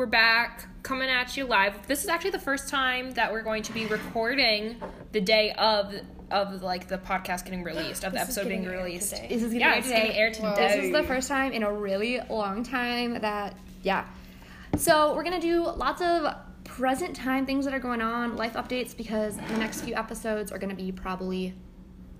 [0.00, 1.86] We're back, coming at you live.
[1.86, 4.76] This is actually the first time that we're going to be recording
[5.12, 5.94] the day of
[6.30, 9.14] of like the podcast getting released, of the This episode being released.
[9.14, 9.26] today.
[9.28, 10.00] This is gonna yeah, air it's today.
[10.00, 10.54] gonna air today.
[10.56, 14.06] This is the first time in a really long time that, yeah.
[14.78, 18.96] So we're gonna do lots of present time things that are going on, life updates,
[18.96, 21.52] because the next few episodes are gonna be probably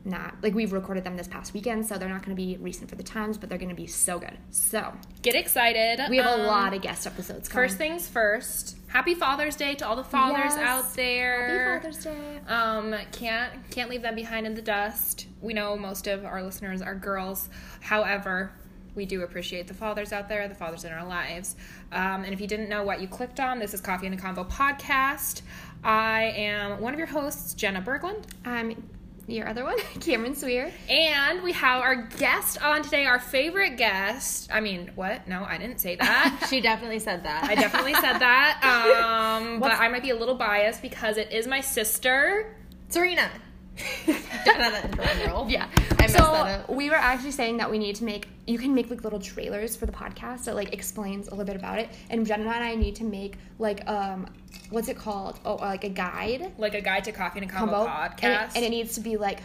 [0.05, 2.96] not like we've recorded them this past weekend, so they're not gonna be recent for
[2.96, 4.36] the times, but they're gonna be so good.
[4.50, 6.00] So Get excited.
[6.08, 7.68] we have a Um, lot of guest episodes coming.
[7.68, 8.77] First things first.
[8.89, 10.58] Happy Father's Day to all the fathers Yes.
[10.58, 11.75] out there.
[11.75, 12.41] Happy Father's Day.
[12.49, 15.27] Um, can't can't leave them behind in the dust.
[15.41, 17.49] We know most of our listeners are girls.
[17.80, 18.53] However,
[18.96, 21.55] we do appreciate the fathers out there, the fathers in our lives.
[21.93, 24.19] Um, and if you didn't know what you clicked on, this is Coffee and a
[24.19, 25.43] Convo podcast.
[25.85, 28.82] I am one of your hosts, Jenna Berglund, Um,
[29.30, 30.72] your other one, Cameron Sweer.
[30.89, 34.48] and we have our guest on today, our favorite guest.
[34.52, 35.27] I mean, what?
[35.28, 36.46] No, I didn't say that.
[36.50, 37.44] She definitely said that.
[37.44, 38.60] I definitely said that.
[39.40, 42.56] Um, but I might be a little biased because it is my sister.
[42.88, 43.30] Serena.
[44.46, 45.48] Another drum roll.
[45.48, 45.68] Yeah.
[45.98, 48.90] I so that we were actually saying that we need to make you can make
[48.90, 51.88] like little trailers for the podcast that like explains a little bit about it.
[52.10, 54.27] And Jenna and I need to make like um
[54.70, 55.38] what's it called?
[55.44, 58.22] Oh, like a guide Like a guide to coffee and a Convo, Convo podcast.
[58.22, 59.40] And, it, and it needs to be like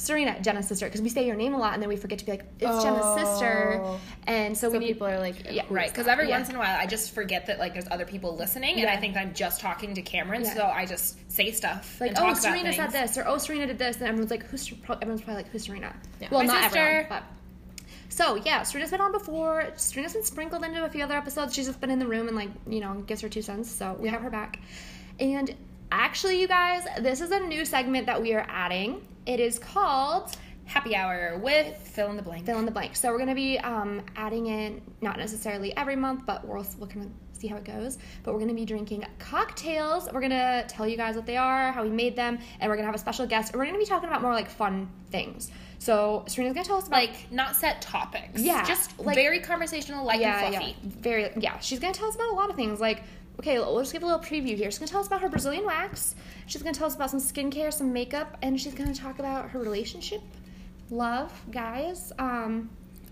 [0.00, 2.24] Serena, Jenna's sister, because we say your name a lot and then we forget to
[2.24, 3.80] be like it's Jenna's sister.
[3.84, 4.00] Oh.
[4.26, 6.38] And so, So we people are like, yeah, Right, because every Yeah.
[6.38, 8.96] once in a while I just forget that like there's other people listening, and I
[8.96, 10.54] think I'm just talking to Cameron, Yeah.
[10.54, 12.00] so I just say stuff.
[12.00, 14.30] like and oh talk about Serena said this or oh Serena did this and everyone's
[14.30, 15.94] like who's everyone's probably like who's Serena?
[16.20, 16.28] Yeah.
[16.30, 16.78] Well, My not sister.
[16.78, 17.22] everyone, but
[18.08, 19.66] so yeah, Serena's been on before.
[19.76, 21.54] Serena's been sprinkled into a few other episodes.
[21.54, 23.70] She's just been in the room and like you know gives her two cents.
[23.70, 24.58] So we have her back.
[25.20, 25.54] And
[25.92, 29.06] actually, you guys, this is a new segment that we are adding.
[29.30, 30.32] It is called
[30.64, 32.46] Happy hour with fill in the blank.
[32.46, 32.96] fill in the blank.
[32.96, 37.06] So we're gonna be um, adding in not necessarily every month, but we're we're gonna
[37.32, 37.98] see how it goes.
[38.24, 40.08] But we're gonna be drinking cocktails.
[40.12, 42.86] We're gonna tell you guys what they are, how we made them, and we're gonna
[42.86, 43.52] have a special guest.
[43.52, 45.50] And we're gonna be talking about more like fun things.
[45.78, 48.40] So Serena's gonna tell us about Like not set topics.
[48.40, 50.76] Yeah, just like- very conversational, light yeah, and yeah, fluffy.
[50.82, 51.58] very yeah.
[51.60, 52.80] She's gonna tell us about a lot of things.
[52.80, 53.02] Like,
[53.38, 54.70] okay, we'll just give a little preview here.
[54.70, 56.14] She's gonna tell us about her Brazilian wax.
[56.46, 59.58] She's gonna tell us about some skincare, some makeup, and she's gonna talk about her
[59.58, 60.20] relationship,
[60.90, 62.70] love, guys, um,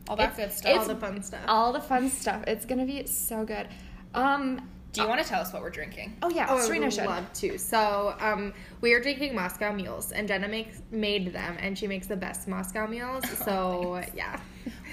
[0.08, 0.78] All that good stuff.
[0.80, 1.40] all the fun stuff.
[1.46, 2.44] all the fun stuff.
[2.46, 3.68] It's gonna be so good.
[4.14, 6.16] Um, Do you want to tell us what we're drinking?
[6.22, 7.04] oh yeah, Oh, I Serena would should.
[7.06, 7.58] love to.
[7.58, 12.06] So, um, we are drinking Moscow mules, and Jenna makes made them, and she makes
[12.06, 13.22] the best Moscow meals.
[13.44, 14.40] So, yeah.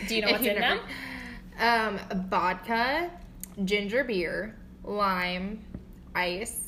[0.08, 0.82] Do you know If what's in never-
[1.58, 2.00] them?
[2.12, 3.10] Um, vodka,
[3.64, 5.64] ginger beer, lime,
[6.14, 6.62] ice.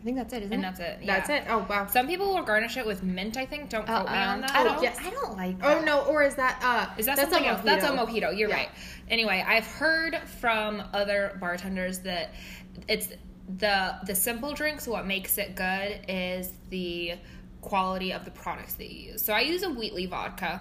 [0.00, 0.66] I think that's it, isn't And it?
[0.66, 1.06] that's it.
[1.06, 1.44] That's it.
[1.48, 1.86] Oh wow.
[1.86, 3.36] Some people will garnish it with mint.
[3.36, 3.68] I think.
[3.70, 4.32] Don't quote me Uh-uh.
[4.32, 4.50] on that.
[4.50, 4.82] I don't.
[4.82, 4.98] yes.
[5.00, 5.56] I don't like.
[5.62, 6.92] Oh no, or is that uh?
[6.98, 7.62] Is that that's something a else?
[7.62, 8.08] That's a mojito.
[8.08, 8.36] mojito.
[8.38, 8.56] You're Yeah.
[8.56, 8.68] right.
[9.08, 12.30] Anyway, I've heard from other bartenders that
[12.88, 13.10] it's
[13.58, 14.88] the the simple drinks.
[14.88, 17.14] What makes it good is the
[17.60, 19.24] quality of the products that you use.
[19.24, 20.60] So I use a Wheatley vodka,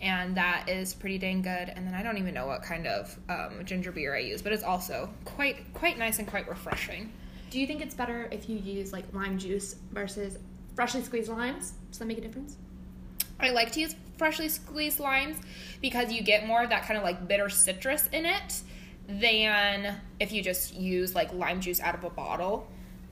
[0.00, 1.72] and that is pretty dang good.
[1.74, 4.52] And then I don't even know what kind of um, ginger beer I use, but
[4.52, 7.12] it's also quite quite nice and quite refreshing.
[7.50, 10.38] Do you think it's better if you use like lime juice versus
[10.74, 11.72] freshly squeezed limes?
[11.90, 12.56] Does that make a difference?
[13.38, 15.38] I like to use freshly squeezed limes
[15.80, 18.62] because you get more of that kind of like bitter citrus in it
[19.08, 22.68] than if you just use like lime juice out of a bottle.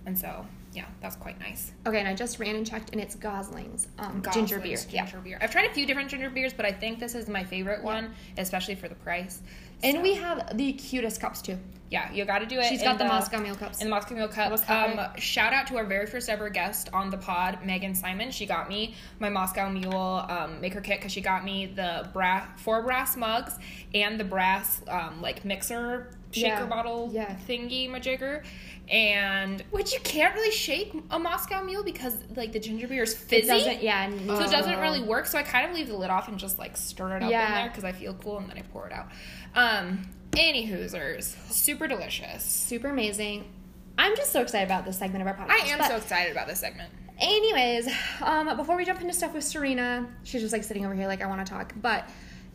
[0.07, 0.47] And so,
[0.79, 1.73] yeah, that's quite nice.
[1.87, 4.77] Okay, and I just ran and checked, and it's Gosling's um, ginger beer.
[4.77, 5.39] Gosling's Ginger beer.
[5.43, 8.15] I've tried a few different ginger beers, but I think this is my favorite one,
[8.37, 9.43] especially for the price.
[9.83, 11.59] And So, we have the cutest cups too.
[11.91, 12.65] yeah, you got to do it.
[12.67, 13.81] She's got the Moscow Mule cups.
[13.81, 14.63] In the Moscow Mule cups.
[14.69, 18.31] Um, shout out to our very first ever guest on the pod, Megan Simon.
[18.31, 22.47] She got me my Moscow Mule um, maker kit because she got me the brass
[22.61, 23.55] four brass mugs
[23.95, 26.67] and the brass um, like mixer shaker Yeah.
[26.67, 27.37] bottle Yeah.
[27.49, 28.45] thingy majigger.
[28.91, 33.15] And which you can't really shake a Moscow Mule because like the ginger beer is
[33.15, 33.53] fizzy.
[33.53, 34.09] It yeah.
[34.09, 35.27] So it doesn't really work.
[35.27, 37.31] So I kind of leave the lid off and just like stir it up in
[37.31, 39.09] there because I feel cool, and then I pour it out.
[39.55, 42.45] Um, any Hoosers, super delicious.
[42.45, 43.53] super amazing.
[43.99, 45.51] I'm just so excited about this segment of our podcast.
[45.51, 46.93] I am so excited about this segment.
[47.19, 47.89] Anyways,
[48.23, 51.21] um, before we jump into stuff with Serena, she's just like sitting over here like
[51.21, 52.09] I want to talk, but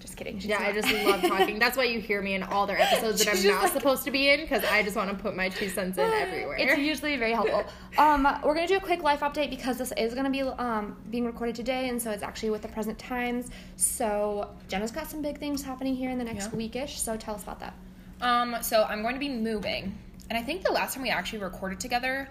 [0.03, 0.37] just kidding.
[0.37, 1.57] She's Yeah, I just love talking.
[1.57, 4.11] That's why you hear me in all their episodes that I'm not like- supposed to
[4.11, 6.57] be in because I just want to put my two cents in everywhere.
[6.59, 7.63] It's usually very helpful.
[7.97, 11.25] um, we're gonna do a quick life update because this is gonna be um, being
[11.25, 13.49] recorded today, and so it's actually with the present times.
[13.77, 16.59] So Jenna's got some big things happening here in the next Yeah.
[16.59, 16.97] weekish.
[16.97, 17.73] So tell us about that.
[18.21, 19.97] Um, so I'm going to be moving,
[20.29, 22.27] and I think the last time we actually recorded together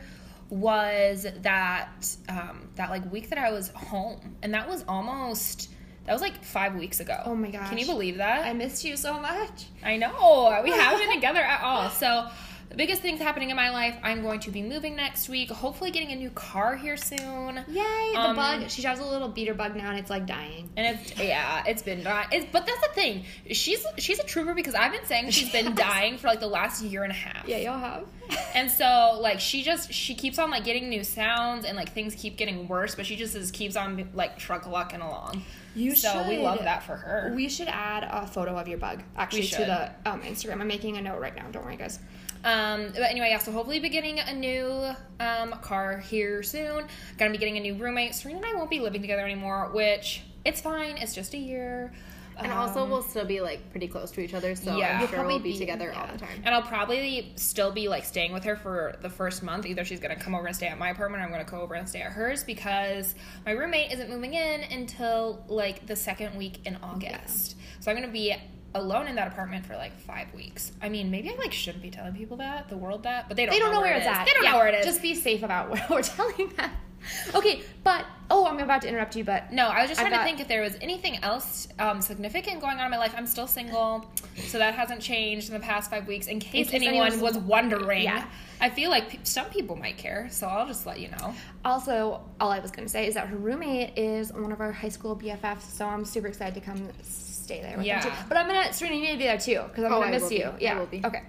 [0.51, 1.89] was that
[2.29, 5.71] um, that like week that I was home, and that was almost
[6.07, 7.21] that was like five weeks ago.
[7.25, 7.69] Oh my gosh.
[7.69, 8.45] Can you believe that?
[8.45, 9.67] I missed you so much.
[9.85, 11.91] I know we haven't been together at all.
[11.91, 12.29] So
[12.73, 13.95] the biggest things happening in my life.
[14.03, 15.51] I'm going to be moving next week.
[15.51, 17.57] Hopefully, getting a new car here soon.
[17.69, 18.13] Yay!
[18.15, 18.71] The Um, bug.
[18.71, 20.71] She has a little beater bug now, and it's like dying.
[20.75, 22.29] And it's yeah, it's been dying.
[22.33, 23.25] It's, but that's the thing.
[23.51, 26.83] She's she's a trooper because I've been saying she's been dying for like the last
[26.83, 27.47] year and a half.
[27.47, 28.05] Yeah, y'all have.
[28.55, 32.15] And so like she just she keeps on like getting new sounds and like things
[32.15, 35.43] keep getting worse, but she just is, keeps on like truck lucking along.
[35.75, 37.33] You so we love that for her.
[37.35, 39.65] We should add a photo of your bug actually to
[40.05, 40.61] the um, Instagram.
[40.61, 41.47] I'm making a note right now.
[41.51, 41.99] Don't worry, guys.
[42.45, 43.39] Um, but anyway, yeah.
[43.39, 44.91] So hopefully, be getting a new
[45.21, 46.87] um, car here soon.
[47.19, 48.15] Gonna be getting a new roommate.
[48.15, 50.97] Serena and I won't be living together anymore, which it's fine.
[50.99, 51.93] It's just a year.
[52.39, 54.95] And also, Um, we'll still be like pretty close to each other, so Yeah.
[54.95, 56.43] I'm sure probably we'll be, be- together all the time.
[56.45, 59.67] And I'll probably still be like staying with her for the first month.
[59.67, 61.75] Either she's gonna come over and stay at my apartment, or I'm gonna go over
[61.75, 66.67] and stay at hers because my roommate isn't moving in until like the second week
[66.67, 67.57] in August.
[67.81, 68.35] So I'm gonna be
[68.75, 70.73] alone in that apartment for like five weeks.
[70.81, 73.45] I mean, maybe I like shouldn't be telling people that, the world that, but they
[73.47, 73.53] don't.
[73.55, 74.13] They don't know, where it it's is.
[74.13, 74.25] at.
[74.27, 74.87] They don't Yeah, know where it is.
[74.87, 76.71] Just be safe about where we're telling them.
[77.35, 80.19] Okay, but oh, I'm about to interrupt you, but No, I was just trying got-
[80.19, 83.13] to think if there was anything else um, significant going on in my life.
[83.17, 84.09] I'm still single,
[84.47, 86.29] so that hasn't changed in the past five weeks.
[86.29, 88.25] In case, case anyone was wondering, Yeah.
[88.61, 91.35] I feel like pe- some people might care, so I'll just let you know.
[91.65, 94.89] also all I was gonna say is that her roommate is one of our high
[94.89, 96.89] school BFFs, so I'm super excited to come
[97.43, 98.01] stay there with Yeah.
[98.01, 98.17] them too.
[98.29, 100.11] But I'm gonna Serena, you need to be there too because I'm Oh, gonna I
[100.11, 100.37] miss will be.
[100.37, 100.45] you.
[100.49, 101.03] I Yeah, will be.
[101.05, 101.23] Okay,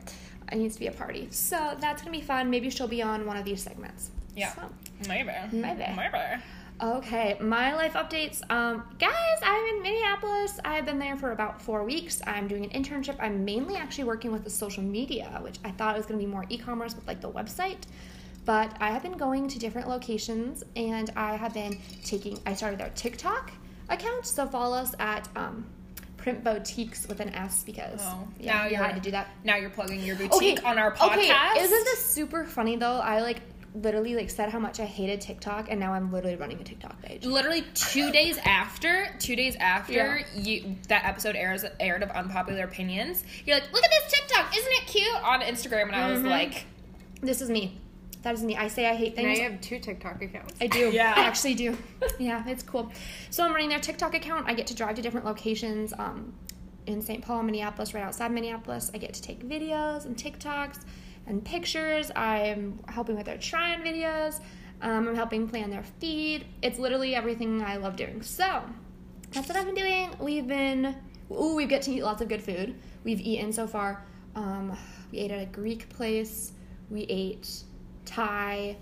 [0.52, 2.50] it needs to be a party, so that's gonna be fun.
[2.50, 4.12] Maybe she'll be on one of these segments.
[4.36, 4.62] Yeah, So.
[5.08, 5.84] maybe, Maybe.
[5.96, 6.42] maybe.
[6.82, 8.42] Okay, my life updates.
[8.52, 9.12] Um, guys,
[9.44, 10.60] I'm in Minneapolis.
[10.66, 12.20] I've been there for about four weeks.
[12.26, 13.16] I'm doing an internship.
[13.20, 16.26] I'm mainly actually working with the social media, which I thought it was going to
[16.26, 17.84] be more e-commerce with like the website.
[18.44, 22.40] But I have been going to different locations, and I have been taking.
[22.46, 23.52] I started their TikTok
[23.88, 25.66] account, so follow us at um,
[26.24, 29.28] Print Boutiques with an S because Oh, yeah, now you had to do that.
[29.44, 31.18] Now you're plugging your boutique on our podcast.
[31.18, 33.00] Okay, isn't this super funny though?
[33.00, 33.42] I like
[33.76, 37.02] literally like said how much I hated TikTok, and now I'm literally running a TikTok
[37.02, 37.26] page.
[37.26, 40.26] literally two days after two days after Yeah.
[40.36, 44.72] you that episode airs aired of unpopular opinions you're like look at this tiktok isn't
[44.74, 46.30] it cute on instagram and i was Mhm.
[46.30, 46.66] like
[47.22, 47.80] This is me.
[48.24, 48.56] That is me.
[48.56, 49.38] I say I hate Now things.
[49.38, 50.54] you have two TikTok accounts.
[50.62, 50.90] I do.
[50.94, 51.14] Yeah.
[51.16, 51.78] I actually do.
[52.20, 52.92] Yeah, it's cool.
[53.30, 54.48] So I'm running their TikTok account.
[54.48, 56.34] I get to drive to different locations um,
[56.88, 57.22] in St.
[57.24, 58.92] Paul, Minneapolis, right outside Minneapolis.
[58.94, 60.82] I get to take videos and TikToks
[61.28, 62.12] and pictures.
[62.16, 64.40] I'm helping with their try-on videos.
[64.82, 66.46] Um, I'm helping plan their feed.
[66.62, 68.22] It's literally everything I love doing.
[68.22, 68.64] So
[69.32, 70.12] that's what I've been doing.
[70.20, 70.96] We've been,
[71.32, 72.76] ooh, we get to eat lots of good food.
[73.04, 74.06] We've eaten so far.
[74.36, 74.78] Um,
[75.12, 76.54] we ate at a Greek place.
[76.90, 77.64] We ate
[78.06, 78.78] Thai,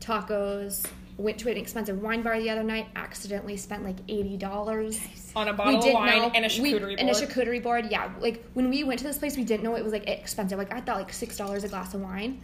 [0.00, 0.86] tacos.
[1.16, 2.88] Went to an expensive wine bar the other night.
[2.96, 5.00] Accidentally spent like eighty dollars.
[5.36, 7.86] on a bottle of wine and a we- charcuterie and a charcuterie board.
[7.88, 10.58] Yeah, like when we went to this place, we didn't know it was like expensive.
[10.58, 12.40] Like I thought like six dollars a glass of wine.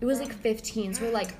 [0.00, 0.94] It was like fifteen.
[0.94, 1.34] So we're like,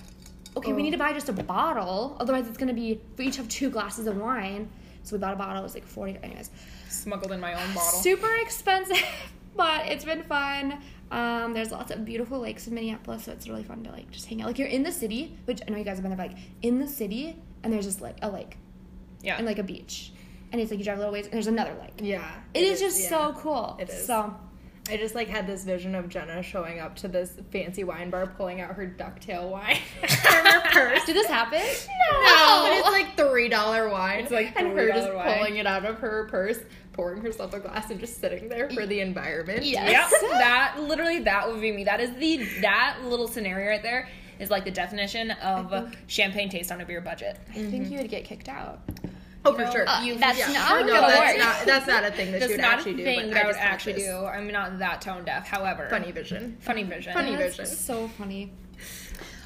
[0.56, 2.16] okay, we need to buy just a bottle.
[2.18, 4.68] Otherwise, it's gonna be we each have two glasses of wine.
[5.04, 5.60] So we bought a bottle.
[5.60, 6.18] It was like forty.
[6.24, 6.50] Anyways,
[6.88, 9.00] smuggled in my own bottle super expensive,
[9.56, 10.82] but it's been fun.
[11.10, 14.26] Um, there's lots of beautiful lakes in Minneapolis, so it's really fun to like just
[14.26, 14.48] hang out.
[14.48, 16.44] Like you're in the city, which I know you guys have been there, but, like
[16.62, 18.56] in the city, and there's just like a lake
[19.22, 20.12] yeah and like a beach,
[20.52, 21.92] and it's like you drive a little ways, and there's another lake.
[21.98, 22.28] Yeah.
[22.52, 23.08] It is just yeah.
[23.08, 23.76] so cool.
[23.78, 24.06] It is.
[24.06, 24.34] So
[24.90, 28.26] I just like had this vision of Jenna showing up to this fancy wine bar,
[28.26, 31.04] pulling out her ducktail wine from her purse.
[31.06, 31.58] did this happen?
[31.58, 34.20] No, but it's like three dollar wine.
[34.20, 35.38] It's like and her just wine.
[35.38, 36.58] pulling it out of her purse,
[36.92, 39.64] pouring herself a glass, and just sitting there for the environment.
[39.64, 39.90] Yes.
[39.90, 44.08] yep that literally that would be me that is the that little scenario right there
[44.38, 47.92] is like the definition of champagne taste on a beer budget I think mm-hmm.
[47.92, 48.80] you would get kicked out.
[49.46, 49.88] Oh, for know, sure.
[49.88, 52.56] uh, you- that's yeah, not no, that's not that's not a thing that that's she
[52.56, 53.04] would not actually a do.
[53.04, 56.56] thing but that I would actually do i'm not that tone deaf however Funny vision.
[56.60, 57.66] funny vision Funny vision.
[57.66, 58.52] so funny.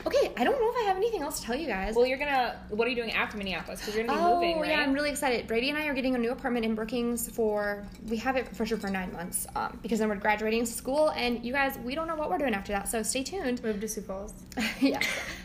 [0.06, 1.94] Okay, I don't know if I have anything else to tell you guys.
[1.94, 4.60] well you're gonna what are you doing after minneapolis because you're gonna be oh, moving
[4.60, 5.46] right yeah, I'm really excited.
[5.46, 8.64] Brady and I are getting a new apartment in Brookings for we have it for
[8.64, 12.06] sure for nine months um, because then we're graduating school and you guys we don't
[12.06, 13.62] know what we're doing after that so stay tuned.
[13.62, 14.32] Move to Sioux Falls.
[14.80, 15.00] yeah,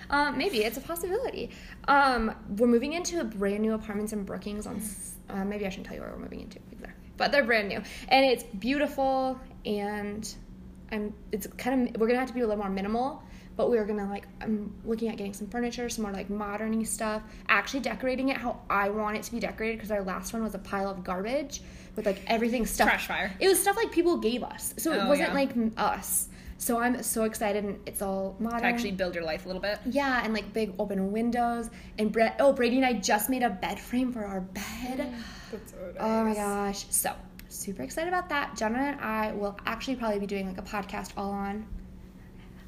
[0.09, 1.49] um, maybe it's a possibility.
[1.87, 4.81] Um, we're moving into a brand new apartments in Brookings on.
[5.29, 7.81] Uh, maybe I shouldn't tell you where we're moving into exactly, but they're brand new
[8.09, 10.33] and it's beautiful and
[10.91, 11.13] I'm.
[11.31, 13.23] It's kind of we're gonna have to be a little more minimal.
[13.55, 16.83] But we are gonna like I'm looking at getting some furniture, some more like modern
[16.85, 17.21] stuff.
[17.49, 20.55] Actually decorating it how I want it to be decorated because our last one was
[20.55, 21.61] a pile of garbage
[21.95, 22.87] with like everything stuff.
[22.87, 23.31] Trash fire.
[23.39, 25.33] It was stuff like people gave us, so it Oh, wasn't yeah.
[25.35, 26.29] like us.
[26.57, 28.61] So I'm so excited, and it's all modern.
[28.61, 31.69] to actually build your life a little bit Yeah, and like big open windows.
[31.99, 35.13] And Brett, oh, Brady and I just made a bed frame for our bed.
[35.51, 35.95] That's so nice.
[35.99, 36.85] Oh my gosh.
[36.89, 37.13] So,
[37.49, 38.55] super excited about that.
[38.55, 41.65] Jenna and I will actually probably be doing like a podcast all on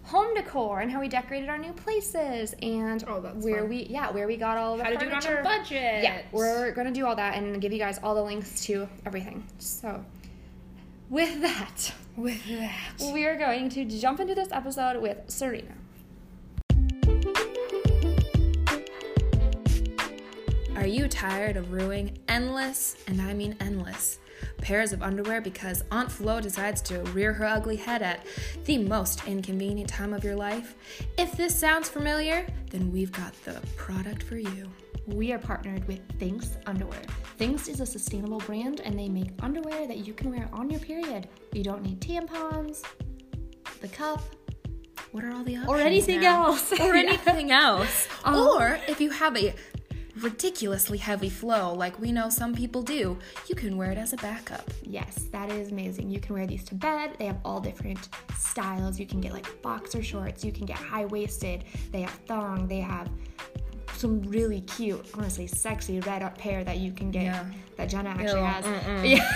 [0.05, 3.69] home decor and how we decorated our new places and Oh, that's where fun.
[3.69, 5.39] we yeah where we got all the How to do it furniture.
[5.39, 6.03] on a budget.
[6.03, 9.43] Yeah, we're gonna do all that and give you guys all the links to everything.
[9.59, 10.03] So,
[11.09, 13.11] with that, with that.
[13.13, 15.73] we are going to jump into this episode with Serena.
[20.75, 24.19] Are you tired of ruining endless, and I mean endless,
[24.57, 28.25] pairs of underwear because Aunt Flo decides to rear her ugly head at
[28.65, 30.75] the most inconvenient time of your life?
[31.17, 34.69] If this sounds familiar, then we've got the product for you.
[35.07, 37.01] We are partnered with Thinx Underwear.
[37.39, 40.79] Thinx is a sustainable brand and they make underwear that you can wear on your
[40.79, 41.27] period.
[41.53, 42.83] You don't need tampons,
[43.81, 44.21] the cup,
[45.11, 45.69] What are all the options?
[45.69, 46.47] or anything now?
[46.47, 46.71] else.
[46.79, 48.07] Or anything else.
[48.23, 49.53] Um, or if you have a
[50.21, 53.17] ridiculously heavy flow like we know some people do,
[53.47, 54.69] you can wear it as a backup.
[54.83, 56.09] Yes, that is amazing.
[56.09, 57.11] You can wear these to bed.
[57.19, 58.99] They have all different styles.
[58.99, 62.79] You can get like boxer shorts, you can get high waisted, they have thong, they
[62.79, 63.09] have
[63.95, 67.45] some really cute, honestly sexy red up pair that you can get Yeah.
[67.77, 68.65] that Jenna actually Ew, has.
[68.65, 69.09] mm-mm.
[69.17, 69.31] Yeah.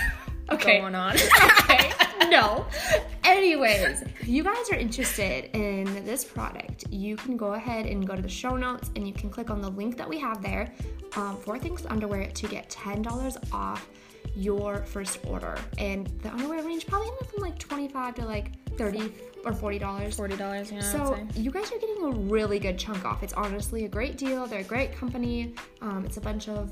[0.52, 0.80] okay.
[0.80, 1.16] Going on.
[1.62, 1.92] okay.
[2.30, 2.66] No.
[3.30, 8.16] Anyways, if you guys are interested in this product, you can go ahead and go
[8.16, 10.74] to the show notes and you can click on the link that we have there
[11.16, 13.88] um, for Thinx Underwear to get $10 off
[14.36, 15.56] your first order.
[15.78, 19.14] And the underwear range probably anywhere from like 25 to like 30
[19.46, 19.80] or $40.
[19.80, 20.80] $40, yeah.
[20.80, 23.22] So you guys are getting a really good chunk off.
[23.22, 24.48] It's honestly a great deal.
[24.48, 25.54] They're a great company.
[25.82, 26.72] Um, it's a bunch of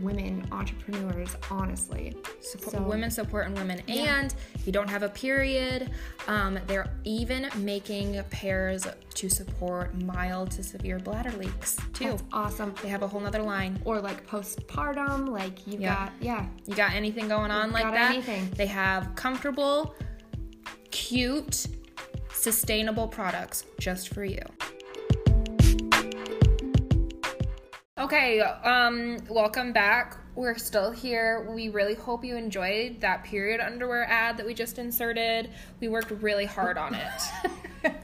[0.00, 2.16] women entrepreneurs, honestly.
[2.40, 5.90] Support, So- women supporting women and if you don't have a period
[6.28, 12.74] um, they're even making pairs to support mild to severe bladder leaks too That's awesome.
[12.82, 15.94] they have a whole nother line Or like postpartum, like you've Yeah.
[15.94, 16.46] got yeah.
[16.66, 18.50] you got anything going on like got that anything.
[18.56, 19.94] they have comfortable
[20.90, 21.66] cute
[22.32, 24.40] sustainable products just for you
[28.02, 30.16] Okay, um, welcome back.
[30.34, 31.48] We're still here.
[31.48, 35.50] We really hope you enjoyed that period underwear ad that we just inserted.
[35.78, 37.22] We worked really hard on it.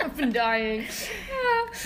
[0.00, 0.86] I've been dying.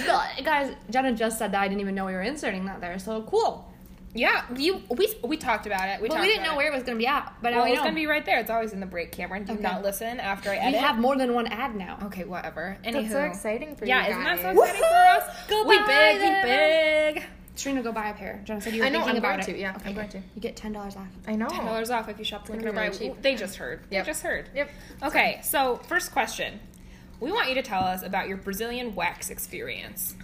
[0.06, 2.98] No, guys, Jenna just said that I didn't even know we were inserting that there,
[2.98, 3.72] so cool.
[4.14, 6.00] Yeah, you we we talked about it.
[6.00, 6.56] We talked we didn't know it.
[6.56, 7.34] where it was gonna be at.
[7.42, 8.38] But Well, we it's gonna be right there.
[8.40, 9.44] It's always in the break, Cameron.
[9.44, 9.62] Do Okay.
[9.62, 11.98] not listen after I we have more than one ad now.
[12.04, 12.78] okay, whatever.
[12.84, 15.46] Anywho, That's so exciting for yeah, you Yeah, isn't that so exciting for us?
[15.48, 16.44] Go we big, them.
[16.44, 17.24] we big.
[17.56, 18.40] Serena, go buy a pair.
[18.44, 19.52] Jenna said you were I know, thinking I'm about going it.
[19.52, 20.18] to, yeah, okay, I'm going to.
[20.18, 21.06] You get ten dollars off.
[21.28, 21.46] I know.
[21.48, 23.22] Ten dollars off if you shop the link in gonna our be really cheap.
[23.22, 23.80] They just heard.
[23.90, 24.04] Yep.
[24.04, 24.48] They just heard.
[24.56, 24.70] Yep.
[25.04, 26.58] Okay, so first question.
[27.20, 30.16] We want you to tell us about your Brazilian wax experience.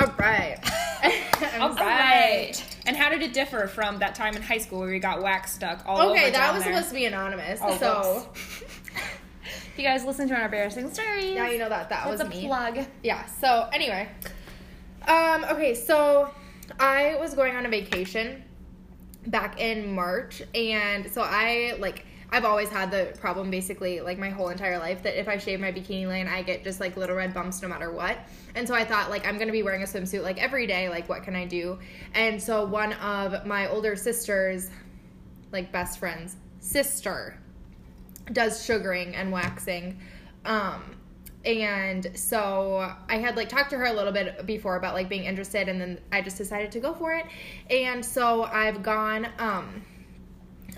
[0.00, 0.56] All right.
[1.60, 2.52] All right.
[2.86, 5.52] And how did it differ from that time in high school where you got wax
[5.52, 6.72] stuck all over Okay, that was there?
[6.72, 7.60] supposed to be anonymous.
[7.62, 8.28] Oh, so
[9.76, 11.36] You guys listen to our embarrassing stories.
[11.36, 12.46] now you know that that That's was a me.
[12.46, 12.80] plug.
[13.02, 13.24] Yeah.
[13.26, 14.08] So anyway,
[15.06, 16.30] um, okay, so
[16.80, 18.42] I was going on a vacation
[19.26, 24.28] back in March, and so I like I've always had the problem basically like my
[24.28, 27.16] whole entire life that if I shave my bikini line, I get just like little
[27.16, 28.18] red bumps no matter what.
[28.54, 30.88] And so I thought like I'm gonna be wearing a swimsuit like every day.
[30.88, 31.78] Like what can I do?
[32.14, 34.68] And so one of my older sisters,
[35.52, 37.38] like best friends, sister
[38.32, 39.98] does sugaring and waxing.
[40.44, 40.82] Um,
[41.44, 45.24] and so I had like talked to her a little bit before about like being
[45.24, 47.24] interested, and then I just decided to go for it.
[47.70, 49.82] And so I've gone um,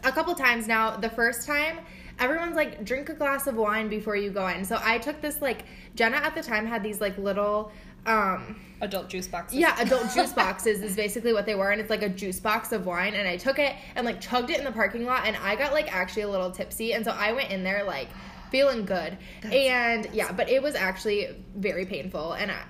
[0.04, 0.96] a couple times now.
[0.96, 1.78] The first time,
[2.18, 4.64] everyone's like, drink a glass of wine before you go in.
[4.64, 5.64] So I took this like
[5.94, 7.72] Jenna at the time had these like little
[8.06, 9.58] um Adult juice boxes.
[9.58, 12.72] yeah, adult juice boxes is basically what they were, and it's like a juice box
[12.72, 13.12] of wine.
[13.14, 15.72] And I took it and like chugged it in the parking lot, and I got
[15.72, 18.08] like actually a little tipsy, and so I went in there like
[18.50, 22.62] feeling good, and yeah, but it was actually very painful, and I,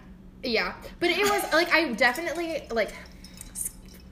[0.42, 2.92] yeah, but it was like I definitely like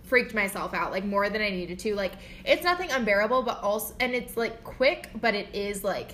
[0.08, 1.94] freaked myself out like more than I needed to.
[1.94, 2.12] Like
[2.44, 6.12] it's nothing unbearable, but also and it's like quick, but it is like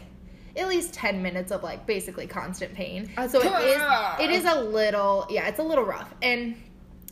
[0.56, 3.10] at least 10 minutes of like basically constant pain.
[3.28, 3.82] So it is
[4.20, 6.12] it is a little yeah, it's a little rough.
[6.22, 6.56] And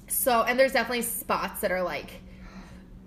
[0.09, 2.21] so and there's definitely spots that are like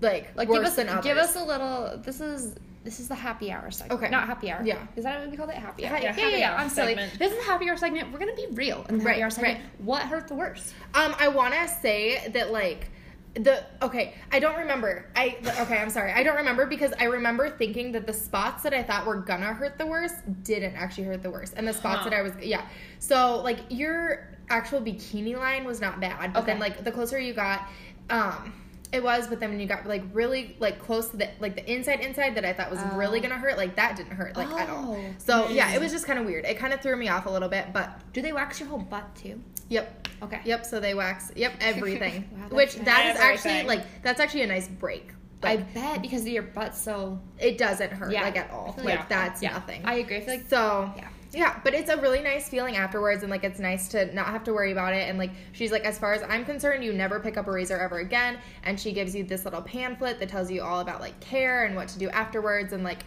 [0.01, 1.97] like, Like give us give us a little.
[2.03, 3.99] This is this is the happy hour segment.
[3.99, 4.11] Okay.
[4.11, 4.61] not happy hour.
[4.63, 4.85] Yeah.
[4.95, 5.55] is that what we call it?
[5.55, 5.95] Happy hour.
[5.97, 6.55] Yeah, Yeah, happy yeah, yeah.
[6.55, 6.89] I'm silly.
[6.93, 7.17] segment.
[7.17, 8.11] This is the happy hour segment.
[8.11, 9.59] We're gonna be real in the Right, happy hour segment.
[9.59, 9.65] right.
[9.79, 10.73] What hurt the worst?
[10.93, 12.89] Um, I want to say that like
[13.35, 15.05] the okay, I don't remember.
[15.15, 16.11] I okay, I'm sorry.
[16.11, 19.53] I don't remember because I remember thinking that the spots that I thought were gonna
[19.53, 22.09] hurt the worst didn't actually hurt the worst, and the spots Huh.
[22.09, 22.65] that I was yeah.
[22.99, 27.33] So like your actual bikini line was not bad, but then like the closer you
[27.33, 27.67] got,
[28.09, 28.53] um.
[28.91, 31.71] It was, but then when you got like really like close to the like the
[31.71, 33.21] inside inside that I thought was really oh.
[33.21, 34.95] gonna hurt, like that didn't hurt like at all.
[34.95, 35.13] Oh.
[35.17, 36.45] So yeah, it was just kind of weird.
[36.45, 38.79] It kind of threw me off a little bit, but Do they wax your whole
[38.79, 39.41] butt too?
[39.69, 40.39] yep, Okay.
[40.45, 40.65] yep.
[40.65, 42.29] So they wax, yep, everything.
[42.31, 42.85] Wow, Which nice.
[42.85, 45.11] that is actually like that's actually a nice break.
[45.43, 47.19] I bet because your butt's so.
[47.37, 48.23] it doesn't hurt Yeah.
[48.23, 48.69] like at all.
[48.69, 49.81] I feel Like like- that's yeah, nothing.
[49.85, 50.17] I agree.
[50.17, 51.07] I feel like So Yeah.
[51.35, 54.43] Yeah, but it's a really nice feeling afterwards, and like it's nice to not have
[54.45, 55.09] to worry about it.
[55.09, 57.77] And like she's like, as far as I'm concerned, you never pick up a razor
[57.77, 58.37] ever again.
[58.63, 61.75] And she gives you this little pamphlet that tells you all about like care and
[61.75, 63.03] what to do afterwards, and like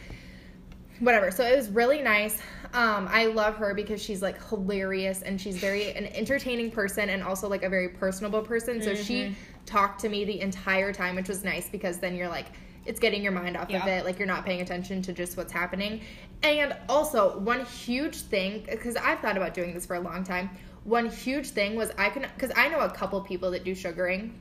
[1.01, 1.31] whatever.
[1.31, 2.41] So it was really nice.
[2.75, 7.23] Um, I love her because she's like hilarious and she's very an entertaining person and
[7.23, 8.83] also like a very personable person.
[8.83, 12.47] So she talked to me the entire time, which was nice because then you're like
[12.87, 15.53] it's getting your mind off of it like you're not paying attention to just what's
[15.53, 16.01] happening.
[16.43, 20.51] And also one huge thing because i've thought about doing this for a long time
[20.85, 24.39] one huge thing was i can because i know a couple people that do sugaring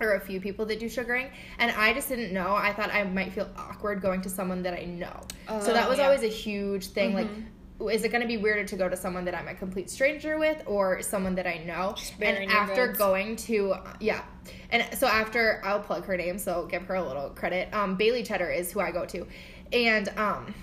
[0.00, 1.28] or a few people that do sugaring
[1.58, 2.54] and i just didn't know.
[2.54, 5.20] I thought i might feel awkward going to someone that i know.
[5.48, 6.04] So oh, that was yeah.
[6.04, 7.42] always a huge thing like mm-hmm.
[7.90, 10.38] Is it going to be weirder to go to someone that i'm a complete stranger
[10.38, 12.98] with or someone that i know and after goods.
[12.98, 14.22] going to yeah
[14.70, 18.22] and so after i'll plug her name so give her a little credit um bailey
[18.22, 19.26] cheddar is who i go to
[19.72, 20.54] and um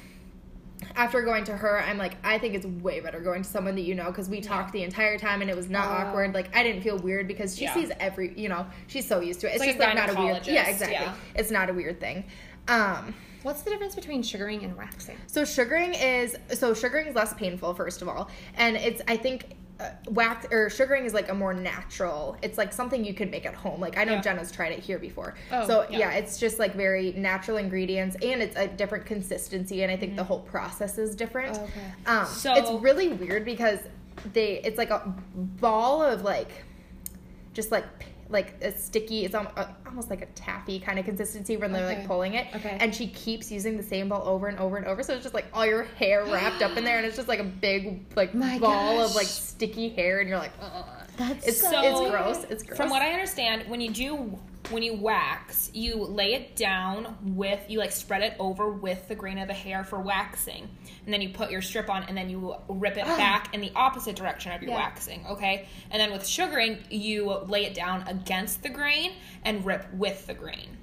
[0.95, 3.81] after going to her, I'm like, I think it's way better going to someone that
[3.83, 5.91] you know because we talked the entire time and it was not Oh.
[6.07, 6.33] awkward.
[6.33, 7.75] Like I didn't feel weird because she Yeah.
[7.75, 9.51] sees every, you know, she's so used to it.
[9.51, 10.45] It's, like just like not a weird.
[10.47, 10.95] Yeah, exactly.
[10.95, 11.13] yeah.
[11.35, 12.25] It's not a weird thing.
[12.67, 15.17] Um, what's the difference between sugaring and waxing?
[15.27, 19.55] so sugaring is so sugaring is less painful first of all, and it's I think.
[19.79, 22.37] Uh, wax or sugaring is like a more natural.
[22.43, 23.81] It's like something you could make at home.
[23.81, 24.21] Like I know Yeah.
[24.21, 25.33] Jenna's tried it here before.
[25.51, 25.97] Oh, so yeah.
[25.97, 26.11] yeah.
[26.11, 29.81] it's just like very natural ingredients and it's a different consistency.
[29.81, 31.57] And I think the whole process is different.
[31.59, 31.81] Oh, okay.
[32.05, 33.79] Um, So- it's really weird because
[34.33, 36.51] they it's like a ball of like
[37.53, 37.85] just like
[38.31, 41.97] like a sticky it's uh, almost like a taffy kind of consistency when they're Okay.
[41.99, 42.77] like pulling it Okay.
[42.79, 45.35] and she keeps using the same ball over and over and over so it's just
[45.35, 48.33] like all your hair wrapped up in there and it's just like a big like
[48.33, 49.09] My ball gosh.
[49.09, 50.85] of like sticky hair and you're like Ugh.
[51.17, 54.83] That's it's so- it's gross it's gross From what I understand, when you do when
[54.83, 59.37] you wax, you lay it down with you like spread it over with the grain
[59.37, 60.69] of the hair for waxing,
[61.05, 63.71] and then you put your strip on, and then you rip it back in the
[63.75, 64.77] opposite direction of your Yeah.
[64.77, 65.25] waxing.
[65.27, 70.27] Okay, and then with sugaring, you lay it down against the grain and rip with
[70.27, 70.77] the grain.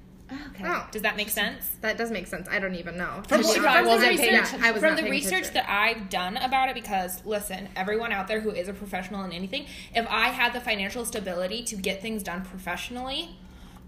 [0.49, 0.63] okay.
[0.67, 1.71] oh Does that make sense?
[1.81, 4.59] that does make sense I don't even know From, To be from the research, yeah,
[4.61, 8.39] I was from the research that I've done about it, because listen, everyone out there
[8.41, 9.65] who is a professional in anything,
[9.95, 13.37] if I had the financial stability to get things done professionally,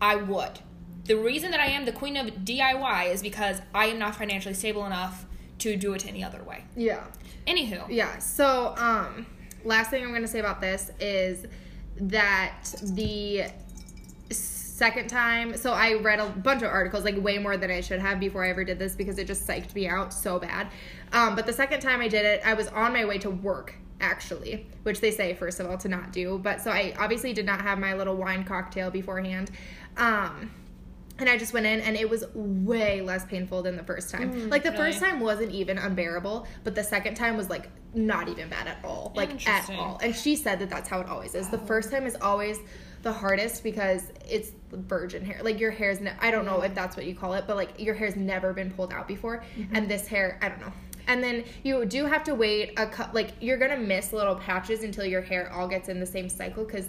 [0.01, 0.59] I would.
[1.05, 4.53] The reason that I am the queen of DIY is because I am not financially
[4.53, 5.25] stable enough
[5.59, 6.65] to do it any other way.
[6.75, 7.03] yeah
[7.47, 8.17] Anywho, Yeah.
[8.19, 9.25] So, um,
[9.63, 11.45] last thing I'm going to say about this is
[11.99, 13.45] that the
[14.31, 17.99] second time, so I read a bunch of articles, like way more than I should
[17.99, 20.67] have before I ever did this because it just psyched me out so bad.
[21.13, 23.75] Um, but the second time I did it, I was on my way to work
[23.99, 26.39] actually, which they say first of all to not do.
[26.39, 29.51] But so I obviously did not have my little wine cocktail beforehand.
[29.97, 30.51] Um,
[31.19, 34.49] and I just went in, and it was way less painful than the first time.
[34.49, 38.49] like the first time wasn't even unbearable, but the second time was like not even
[38.49, 39.99] bad at all, like at all.
[40.01, 41.49] And she said that that's how it always is.
[41.49, 42.57] The first time is always
[43.03, 45.41] the hardest because it's virgin hair.
[45.43, 47.79] Like your hair's, ne- I don't know if that's what you call it, but like
[47.79, 50.73] your hair's never been pulled out before, and this hair, I don't know.
[51.07, 53.13] And then you do have to wait a cut.
[53.13, 56.63] Like you're gonna miss little patches until your hair all gets in the same cycle
[56.63, 56.87] because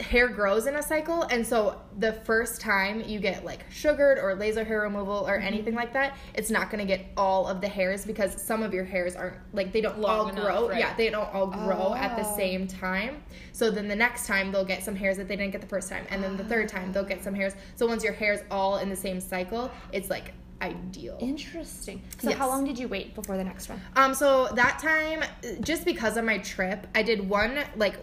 [0.00, 4.34] hair grows in a cycle and so the first time you get like sugared or
[4.36, 7.66] laser hair removal or anything like that it's not going to get all of the
[7.66, 10.78] hairs because some of your hairs aren't like they don't Long all enough, grow right.
[10.78, 12.36] yeah they don't all grow at the Oh.
[12.36, 15.60] same time so then the next time they'll get some hairs that they didn't get
[15.62, 18.12] the first time and then the third time they'll get some hairs so once your
[18.12, 20.32] hair's all in the same cycle it's like
[20.62, 22.02] ideal Interesting.
[22.20, 22.38] So Yes.
[22.38, 23.80] how long did you wait before the next one?
[23.96, 25.22] um, so that time,
[25.60, 27.94] just because of my trip, I did one like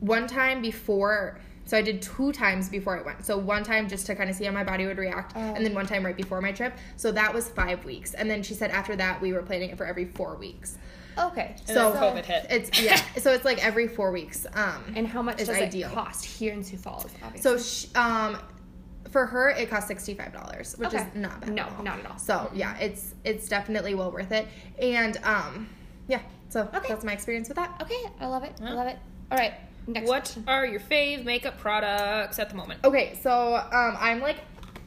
[0.00, 1.38] one time before.
[1.66, 3.24] So I did two times before I went.
[3.24, 5.72] So one time just to kind of see how my body would react, and then
[5.74, 6.74] one time right before my trip.
[6.96, 9.78] So that was five weeks, and then she said after that we were planning it
[9.78, 10.76] for every four weeks.
[11.16, 11.54] Okay.
[11.56, 12.46] and So then COVID hit.
[12.50, 12.96] It's yeah.
[13.18, 14.46] so it's like every four weeks.
[14.52, 15.88] Um, And how much is does ideal.
[15.90, 17.06] it cost here in Sioux Falls?
[17.22, 17.40] Obviously.
[17.40, 18.36] so sh- um,
[19.10, 20.98] for her it cost sixty five dollars, which Okay.
[20.98, 21.50] is not bad.
[21.54, 21.82] No, at all.
[21.84, 22.18] not at all.
[22.18, 24.48] So yeah, it's it's definitely well worth it,
[24.82, 25.66] and um,
[26.08, 26.20] yeah.
[26.50, 26.88] So Okay.
[26.88, 27.78] that's my experience with that.
[27.80, 28.52] okay, I love it.
[28.62, 28.98] I love it.
[29.30, 29.54] All right.
[29.86, 30.08] Next.
[30.08, 30.44] what question.
[30.46, 32.80] are your fave makeup products at the moment?
[32.84, 34.38] Okay, so um, I'm like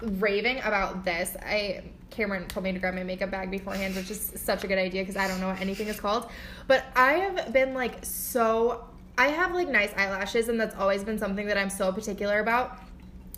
[0.01, 1.36] raving about this.
[1.41, 4.79] I Cameron told me to grab my makeup bag beforehand, which is such a good
[4.79, 6.29] idea because I don't know what anything is called.
[6.67, 8.86] But I have been like so.
[9.19, 12.79] I have like nice eyelashes, and that's always been something that I'm so particular about.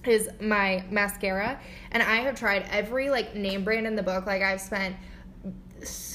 [0.06, 1.60] is my mascara,
[1.92, 4.26] and I have tried every like name brand in the book.
[4.26, 4.96] Like I've spent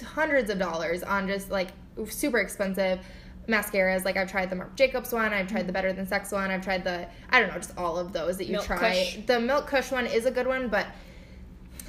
[0.06, 1.68] hundreds of dollars on just like
[2.08, 3.00] super expensive
[3.48, 4.04] mascaras.
[4.04, 6.62] Like I've tried the Marc Jacobs one, I've tried the Better Than Sex one, I've
[6.62, 8.78] tried the I don't know, just all of those that you Milk try.
[8.78, 9.18] Kush.
[9.26, 10.86] The Milk Kush one is a good one, but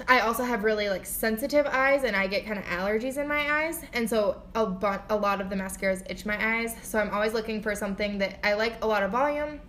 [0.10, 3.64] I also have really like sensitive eyes and I get kind of allergies in my
[3.64, 3.82] eyes.
[3.94, 6.76] And so a, bu- a lot of the mascaras itch my eyes.
[6.84, 9.62] So I'm always looking for something that I like a lot of volume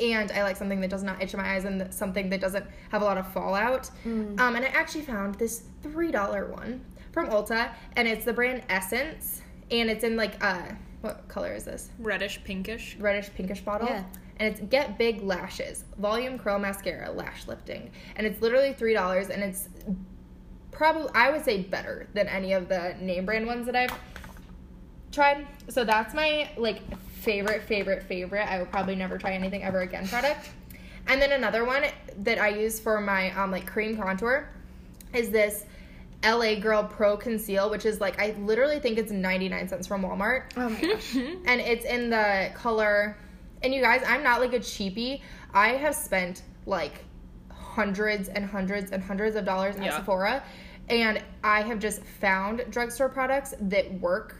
[0.00, 3.02] and I like something that does not itch my eyes and something that doesn't have
[3.02, 3.90] a lot of fallout.
[4.06, 9.42] Um, and I actually found this $3 one from Ulta and it's the brand Essence
[9.70, 10.62] and it's in like uh
[11.00, 11.90] what color is this?
[11.98, 12.96] Reddish, pinkish.
[12.98, 13.88] reddish pinkish bottle.
[13.88, 14.04] Yeah.
[14.38, 17.90] And it's Get Big Lashes Volume Curl Mascara Lash Lifting.
[18.16, 19.68] And it's literally $3 and it's
[20.70, 23.92] probably, I would say, better than any of the name brand ones that I've
[25.10, 25.46] tried.
[25.68, 26.82] So that's my like
[27.26, 28.46] favorite, favorite, favorite.
[28.46, 30.50] I will probably never try anything ever again product.
[31.08, 31.84] And then another one
[32.18, 34.48] that I use for my um, like cream contour
[35.14, 35.64] is this
[36.24, 40.52] LA Girl Pro Conceal, which is like I literally think it's 99 cents from Walmart.
[40.56, 41.14] Oh my gosh.
[41.16, 43.16] and it's in the color
[43.62, 45.20] and you guys i'm not like a cheapie.
[45.54, 47.04] I have spent like
[47.50, 49.96] hundreds and hundreds and hundreds of dollars at Yeah.
[49.98, 50.42] sephora
[50.88, 54.36] and i have just found drugstore products that work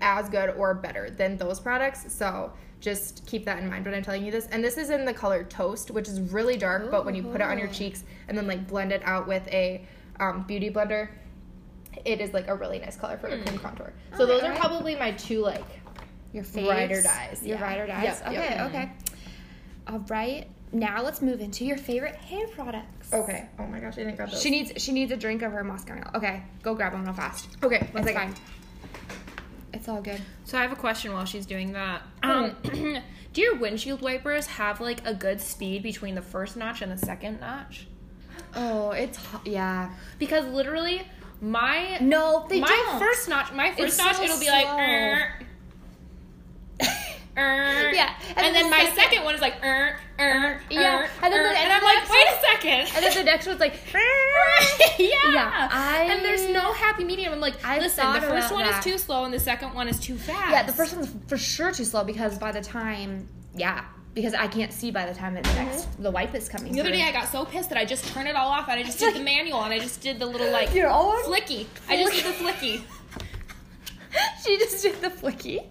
[0.00, 2.12] as good or better than those products.
[2.12, 4.46] So just keep that in mind when i'm telling you this.
[4.48, 7.36] And this is in the color toast which is really dark but when you put
[7.40, 9.86] it on your cheeks and then like blend it out with a
[10.20, 11.08] um, beauty blender
[12.04, 14.60] it is like a really nice color for a cream contour so those are alright.
[14.60, 15.64] probably my two like
[16.32, 16.68] Your face.
[16.68, 17.62] Ride or dies, Your yeah.
[17.64, 18.04] ride or dies.
[18.04, 18.66] Yep, okay, yep.
[18.68, 18.92] okay.
[19.88, 20.46] All right.
[20.72, 23.12] Now let's move into your favorite hair products.
[23.12, 23.48] Okay.
[23.58, 24.42] Oh my gosh, I didn't grab those.
[24.42, 26.10] She needs she needs a drink of her mascara.
[26.14, 27.56] Okay, go grab them real fast.
[27.62, 28.34] okay, one It's second.
[28.34, 28.42] fine.
[29.72, 30.20] It's all good.
[30.44, 32.02] So I have a question while she's doing that.
[32.22, 32.56] Um,
[33.32, 36.98] do your windshield wipers have like a good speed between the first notch and the
[36.98, 37.86] second notch?
[38.56, 39.46] Oh, it's hot.
[39.46, 39.90] yeah.
[40.18, 41.02] Because literally,
[41.40, 42.98] my No, they my don't.
[42.98, 44.66] first notch, my first It's notch, so it'll be like.
[44.66, 45.34] "Er,
[47.36, 49.62] er," Yeah, and and, then then my second- second one is like.
[49.62, 52.34] Er, er, Yeah, er, and then er," the- and and I'm the like, wait one-
[52.34, 52.96] a second.
[52.96, 53.74] And then the next one's like,
[54.98, 55.06] yeah.
[55.32, 57.32] Yeah, I- and there's no happy medium.
[57.32, 58.78] I'm like, I listen, the first one that.
[58.78, 60.50] is too slow and the second one is too fast.
[60.50, 63.84] yeah, the first one's for sure too slow because by the time, yeah,
[64.16, 65.66] because I can't see by the time that the mm-hmm.
[65.66, 66.72] next the wipe is coming.
[66.72, 66.98] The other through.
[66.98, 68.98] day I got so pissed that I just turned it all off and I just
[68.98, 71.22] did the manual and I just did the little like Your own?
[71.24, 71.66] flicky.
[71.86, 72.82] I just did the flicky.
[74.44, 75.66] she just did the flicky.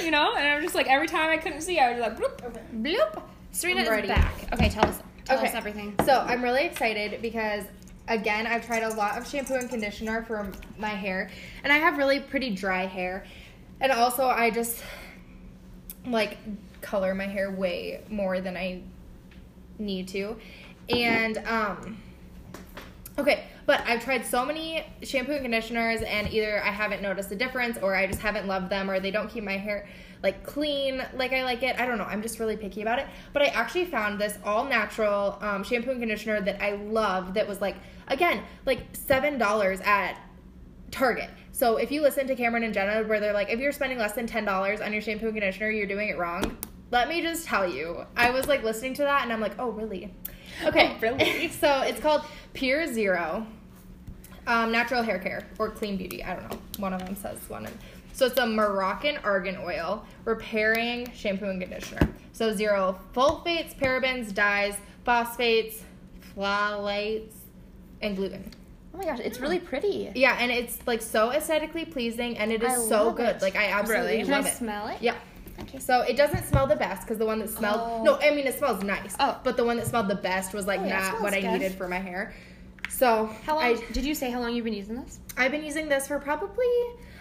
[0.00, 0.34] You know?
[0.36, 2.80] And I'm just like every time I couldn't see I was like bloop.
[2.80, 3.22] Bloop.
[3.50, 4.48] Serena is back.
[4.52, 5.02] Okay, tell us.
[5.24, 5.48] Tell Okay.
[5.48, 5.96] us everything.
[6.06, 7.64] So I'm really excited because
[8.06, 11.28] again, I've tried a lot of shampoo and conditioner for my hair,
[11.64, 13.24] and I have really pretty dry hair,
[13.80, 14.80] and also I just
[16.06, 16.38] like
[16.80, 18.82] color my hair way more than I
[19.78, 20.36] need to,
[20.88, 21.98] and um.
[23.18, 27.36] Okay, but I've tried so many shampoo and conditioners, and either I haven't noticed a
[27.36, 29.86] difference, or I just haven't loved them, or they don't keep my hair
[30.22, 31.78] like clean like I like it.
[31.78, 32.04] I don't know.
[32.04, 33.06] I'm just really picky about it.
[33.32, 37.34] But I actually found this all natural um, shampoo and conditioner that I love.
[37.34, 37.76] That was like
[38.08, 40.18] again like seven dollars at
[40.90, 41.30] Target.
[41.52, 44.12] So if you listen to Cameron and Jenna, where they're like, if you're spending less
[44.12, 46.56] than ten dollars on your shampoo and conditioner, you're doing it wrong.
[46.90, 49.70] Let me just tell you, I was like listening to that, and I'm like, oh
[49.70, 50.12] really?
[50.66, 51.48] Okay, Oh, really?
[51.60, 52.22] so it's called
[52.52, 53.46] Pure Zero
[54.46, 56.22] um, Natural Hair Care or Clean Beauty.
[56.24, 56.58] I don't know.
[56.78, 57.66] One of them says one.
[58.12, 62.06] So it's a Moroccan argan oil repairing shampoo and conditioner.
[62.32, 65.82] So zero sulfates, parabens, dyes, phosphates,
[66.36, 67.32] phthalates,
[68.02, 68.50] and gluten.
[68.92, 70.10] Oh my gosh, it's really pretty.
[70.14, 73.36] Yeah, and it's like so aesthetically pleasing, and it is so good.
[73.36, 73.42] it.
[73.42, 74.24] Like I absolutely Really?
[74.24, 74.56] Can I it.
[74.56, 74.98] smell it?
[75.00, 75.14] Yeah.
[75.62, 75.78] Okay.
[75.78, 78.02] So it doesn't smell the best because the one that smelled Oh.
[78.04, 79.14] no, I mean it smells nice.
[79.20, 79.38] Oh.
[79.44, 81.52] but the one that smelled the best was like Oh, yeah, not what I good.
[81.52, 82.34] needed for my hair.
[82.88, 83.64] So How long?
[83.64, 85.20] I, did you say how long you've been using this?
[85.36, 86.66] I've been using this for probably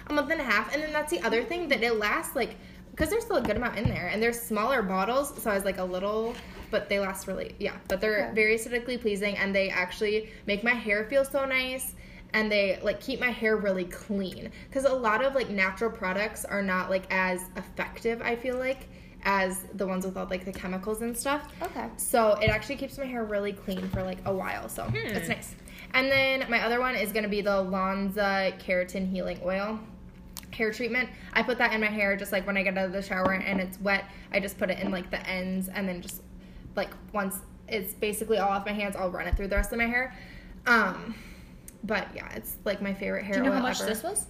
[0.07, 2.55] a month and a half, and then that's the other thing that it lasts like
[2.91, 5.63] because there's still a good amount in there, and they're smaller bottles, so I was
[5.63, 6.33] like a little,
[6.69, 7.75] but they last really yeah.
[7.87, 11.93] But they're very aesthetically pleasing, and they actually make my hair feel so nice.
[12.33, 16.45] And they like keep my hair really clean because a lot of like natural products
[16.45, 18.21] are not like as effective.
[18.21, 18.87] I feel like
[19.23, 21.51] as the ones with all like the chemicals and stuff.
[21.61, 21.87] Okay.
[21.97, 24.69] So it actually keeps my hair really clean for like a while.
[24.69, 25.55] So it's nice.
[25.93, 29.79] And then my other one is gonna be the L'Anza Keratin Healing Oil
[30.51, 31.09] hair treatment.
[31.33, 33.33] I put that in my hair just like when I get out of the shower
[33.33, 34.05] and it's wet.
[34.31, 36.21] I just put it in like the ends and then just
[36.75, 37.37] like once
[37.67, 40.15] it's basically all off my hands, I'll run it through the rest of my hair.
[40.65, 41.15] Um,
[41.83, 43.89] but yeah, it's like my favorite hair Do you know how much ever.
[43.89, 44.25] this was?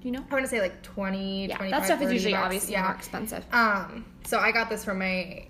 [0.00, 0.24] Do you know?
[0.30, 2.44] I want to say like 20, Yeah, 25, that stuff is usually bucks.
[2.44, 2.82] obviously yeah.
[2.84, 3.44] more expensive.
[3.52, 5.46] Um, so I got this from my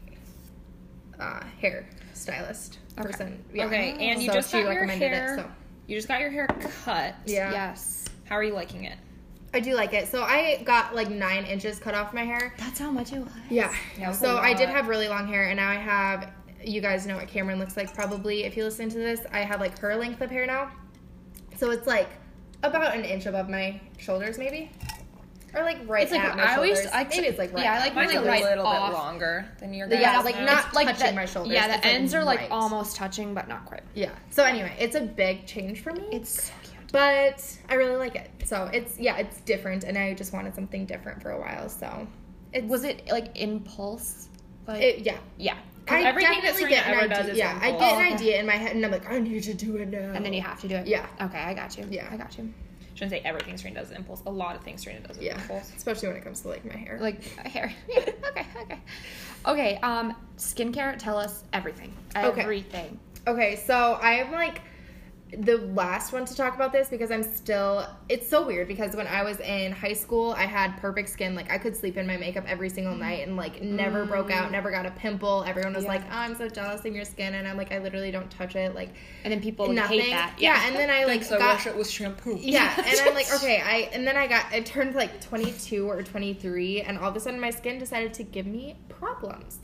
[1.19, 3.43] uh, hair stylist person.
[3.53, 3.67] Yeah.
[3.67, 5.35] Okay, and you So just got your hair.
[5.35, 5.37] it.
[5.37, 5.51] So
[5.87, 6.47] You just got your hair
[6.85, 7.15] cut.
[7.27, 7.51] yeah.
[7.53, 8.07] Yes.
[8.25, 8.97] How are you liking it?
[9.53, 10.07] I do like it.
[10.09, 12.55] So I got like nine inches cut off my hair.
[12.59, 13.33] That's how much it was.
[13.49, 13.75] Yeah.
[13.99, 16.31] Yeah, was so I did have really long hair, and now I have.
[16.63, 19.21] You guys know what Cameron looks like probably if you listen to this.
[19.33, 20.71] I have like her length of hair now,
[21.61, 22.09] so it's like
[22.63, 24.71] about an inch above my shoulders, maybe,
[25.55, 26.93] or like right It's like at my I always shoulders.
[26.95, 27.63] I maybe it's like right.
[27.65, 28.43] yeah I like my Mine's a like shoulders.
[28.43, 28.91] right little off.
[28.91, 30.45] bit longer than your Yeah, like now.
[30.47, 31.53] not It's like touching the, my shoulders.
[31.53, 32.51] Yeah, the It's, like, ends are like right.
[32.51, 33.83] almost touching, but not quite.
[33.95, 34.11] Yeah.
[34.31, 36.07] So anyway, it's a big change for me.
[36.13, 36.93] It's so cute.
[36.93, 38.31] but I really like it.
[38.45, 41.69] So it's yeah, it's different, and I just wanted something different for a while.
[41.69, 42.07] So
[42.53, 44.29] it Was it like impulse?
[44.67, 45.19] Like It, yeah.
[45.37, 45.57] yeah.
[45.91, 47.17] I Everything that definitely Serena get an ever idea.
[47.17, 48.15] does is yeah, I get an okay.
[48.15, 50.13] idea in my head, and I'm like, I need to do it now.
[50.15, 50.87] and then you have to do it.
[50.87, 51.07] Yeah.
[51.21, 51.87] Okay, I got you.
[51.91, 52.09] Yeah.
[52.11, 52.53] I got you.
[52.95, 54.23] shouldn't say everything Serena does is impulse.
[54.27, 55.73] A lot of things Serena does is Yeah, impulse.
[55.77, 56.99] especially when it comes to like my hair.
[57.01, 57.73] Like hair.
[57.97, 58.79] okay, okay.
[59.47, 60.99] Okay, um, skincare.
[60.99, 61.97] Tell us everything.
[62.17, 62.43] Okay.
[62.43, 62.99] Everything.
[63.27, 64.61] Okay, so I'm like
[65.37, 67.87] the last one to talk about this because I'm still.
[68.09, 71.35] It's so weird because when I was in high school, I had perfect skin.
[71.35, 73.03] Like I could sleep in my makeup every single mm-hmm.
[73.03, 74.53] night and like never broke out, mm.
[74.53, 75.45] never got a pimple.
[75.47, 75.91] Everyone was Yeah.
[75.91, 78.57] like, "Oh, I'm so jealous of your skin," and I'm like, I literally don't touch
[78.57, 78.75] it.
[78.75, 78.91] Like
[79.25, 80.01] And then people nothing.
[80.01, 80.35] hate that.
[80.39, 80.67] Yeah.
[80.67, 82.37] and then I like so got wash it with shampoo.
[82.41, 86.03] Yeah, and I'm like, okay, I and then I got I turned like 22 or
[86.03, 89.61] 23, and all of a sudden my skin decided to give me problems.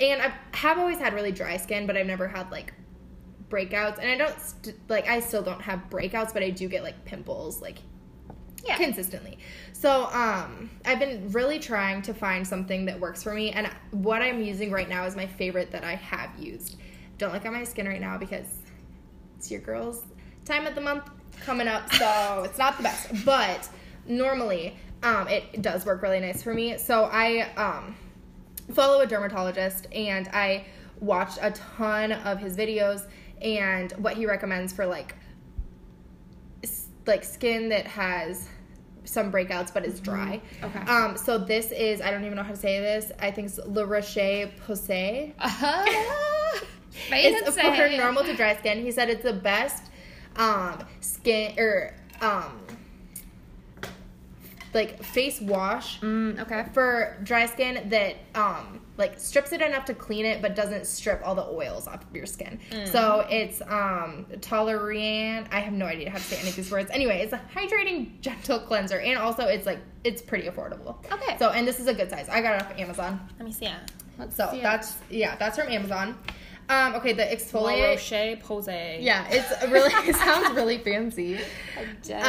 [0.00, 2.72] And I have always had really dry skin, but I've never had like
[3.48, 6.82] breakouts, and I don't st- like I still don't have breakouts, but I do get
[6.82, 7.78] like pimples like
[8.64, 8.76] Yeah.
[8.76, 9.38] consistently.
[9.72, 14.22] So um, I've been really trying to find something that works for me, and what
[14.22, 16.76] I'm using right now is my favorite that I have used.
[17.18, 18.46] Don't look at my skin right now because
[19.36, 20.02] it's your girl's
[20.44, 21.04] time of the month
[21.44, 23.24] coming up, so it's not the best.
[23.24, 23.68] But
[24.06, 26.76] normally, um, it does work really nice for me.
[26.78, 27.94] So I um,
[28.72, 30.66] follow a dermatologist, and I
[31.00, 33.06] watched a ton of his videos
[33.42, 35.14] and what he recommends for like
[37.06, 38.48] like skin that has
[39.04, 40.40] some breakouts but is dry.
[40.62, 40.80] Okay.
[40.80, 43.10] Um, so this is I don't even know how to say this.
[43.18, 45.32] I think it's La Roche Posay.
[45.38, 46.64] Uh-huh.
[47.10, 48.82] It's for normal to dry skin.
[48.82, 49.84] He said it's the best
[50.36, 52.58] um, skin or um,
[54.74, 56.66] like face wash Mm, okay.
[56.74, 61.22] for dry skin that um like strips it enough to clean it but doesn't strip
[61.24, 62.58] all the oils off of your skin.
[62.84, 65.46] So it's um Toleriane.
[65.52, 66.90] I have no idea how to say any of these words.
[66.92, 70.96] Anyway, it's a hydrating gentle cleanser and also it's like it's pretty affordable.
[71.12, 71.36] Okay.
[71.38, 72.28] So and this is a good size.
[72.28, 73.20] I got it off of Amazon.
[73.38, 73.74] Let me see it.
[74.18, 74.62] Let's So see it.
[74.62, 76.18] that's yeah, that's from Amazon.
[76.68, 77.80] Um okay, the exfoliate.
[77.80, 79.02] La Roche Posay.
[79.02, 81.38] Yeah, it's really it sounds really fancy.
[82.02, 82.24] Dang.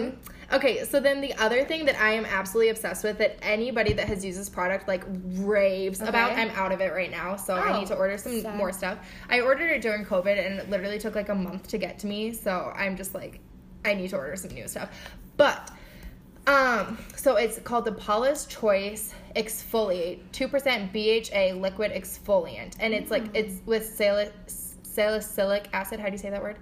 [0.00, 0.16] Um,
[0.54, 4.06] okay, so then the other thing that I am absolutely obsessed with that anybody that
[4.08, 7.74] has used this product like raves about, I'm out of it right now, so I
[7.74, 8.56] Oh, need to order some sad.
[8.56, 8.98] more stuff.
[9.28, 12.06] I ordered it during COVID and it literally took like a month to get to
[12.06, 13.40] me, so I'm just like,
[13.84, 14.90] I need to order some new stuff.
[15.36, 15.70] But
[16.46, 23.10] um, so it's called the Paula's Choice Exfoliate, two percent BHA liquid exfoliant, and it's
[23.10, 24.32] like it's with salic-
[24.82, 26.00] salicylic acid.
[26.00, 26.58] How do you say that word?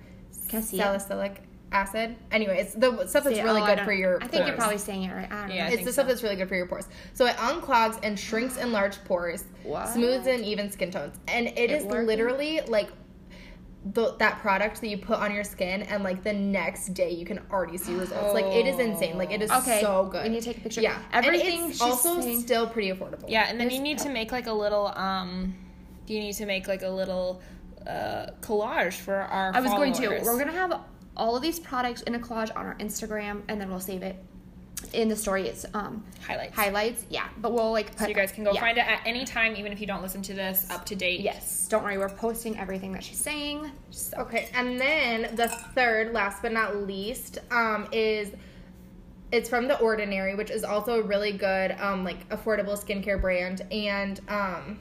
[0.53, 0.65] I it?
[0.65, 2.17] salicylic acid.
[2.31, 4.23] Anyway, it's the stuff that's See, really oh, good for your.
[4.23, 5.31] I think you're probably saying it right.
[5.33, 5.65] I don't Yeah, I know.
[5.67, 6.89] It's think the stuff that's really good for your pores.
[7.15, 9.89] So it unclogs and shrinks enlarged pores, What?
[9.89, 12.07] smooths and even skin tones, and it is working?
[12.07, 12.91] literally like.
[13.85, 17.27] The, that product that you put on your skin and like the next day you
[17.27, 20.37] can already see results like it is insane like it is Okay, so good we
[20.37, 20.81] you take a picture.
[20.81, 23.83] yeah Everything and it's she's also saying- still pretty affordable Yeah, and then you There's-
[23.83, 25.57] need to make like a little um
[26.07, 27.43] you need to make like a little
[27.85, 30.09] uh collage for our I was going to.
[30.23, 30.81] We're gonna have
[31.17, 34.17] all of these products in a collage on our Instagram, and then we'll save it
[34.93, 35.47] in the story.
[35.47, 36.55] It's um highlights.
[36.55, 37.07] highlights.
[37.09, 37.91] Yeah, but we'll like.
[37.91, 38.61] Put, So you guys can go yeah.
[38.61, 41.21] find it at any time, even if you don't listen to this up to date.
[41.21, 41.99] Yes, don't worry.
[41.99, 43.71] We're posting everything that she's saying.
[43.91, 48.33] So Okay, and then the third, last but not least, um, is
[49.31, 53.63] it's from The Ordinary, which is also a really good, um, like affordable skincare brand,
[53.71, 54.79] and um,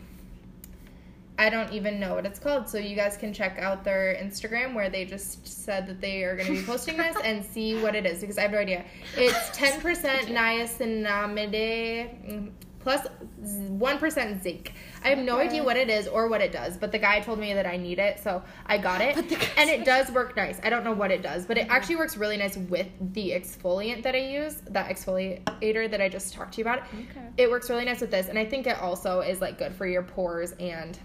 [1.41, 2.69] I don't even know what it's called.
[2.69, 6.35] So you guys can check out their Instagram where they just said that they are
[6.35, 8.85] going to be posting this and see what it is because I have no idea.
[9.17, 13.07] It's ten percent niacinamide plus
[13.39, 14.73] one percent zinc.
[15.03, 17.39] I have no idea what it is or what it does, but the guy told
[17.39, 19.17] me that I need it, so I got it,
[19.57, 20.59] and it does work nice.
[20.63, 24.03] I don't know what it does, but it actually works really nice with the exfoliant
[24.03, 26.83] that I use, that exfoliator that I just talked to you about.
[26.93, 27.29] Okay.
[27.37, 29.87] It works really nice with this, and I think it also is like good for
[29.87, 30.99] your pores and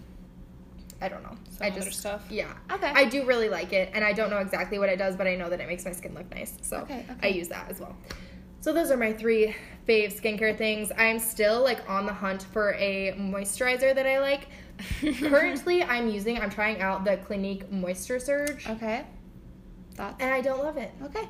[1.01, 1.37] I don't know.
[1.51, 2.25] Some I other just stuff.
[2.31, 2.53] Yeah.
[2.73, 2.87] Okay.
[2.95, 5.37] I do really like it, and I don't know exactly what it does, but I
[5.37, 7.95] know that it makes my skin look nice, so Okay, I use that as well.
[8.61, 9.55] So those are my three
[9.87, 10.91] fave skincare things.
[10.97, 14.49] I'm still like on the hunt for a moisturizer that I like.
[15.21, 16.39] Currently, I'm using.
[16.41, 19.05] I'm trying out the Clinique Moisture Surge, Okay.
[19.95, 20.17] Thoughts?
[20.21, 20.91] and I don't love it.
[21.05, 21.29] Okay.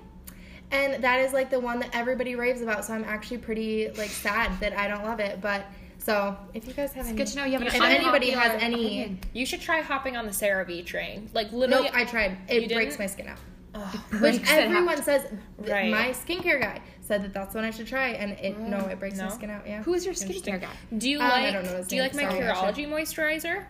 [0.73, 2.85] And that is like the one that everybody raves about.
[2.85, 5.41] So I'm actually pretty like sad that I don't love it.
[5.41, 5.65] But
[6.07, 8.31] so if you guys have any, Good to know you have an if unpopular anybody
[8.31, 9.19] has any, opinion.
[9.33, 11.29] You should try hopping on the CeraVe train.
[11.35, 12.39] Like literally, nope, I tried.
[12.49, 12.99] It breaks didn't?
[13.01, 13.39] my skin out.
[13.75, 15.27] Ugh, Which everyone says.
[15.59, 15.91] Right.
[15.91, 19.19] My skincare guy said that that's what I should try, and it no, it breaks
[19.19, 19.67] my skin out.
[19.67, 19.83] Yeah.
[19.83, 20.71] Who is your skincare guy?
[20.97, 21.53] Do you Um, I like?
[21.55, 23.65] don't know his do you name, like my sorry, Curology moisturizer?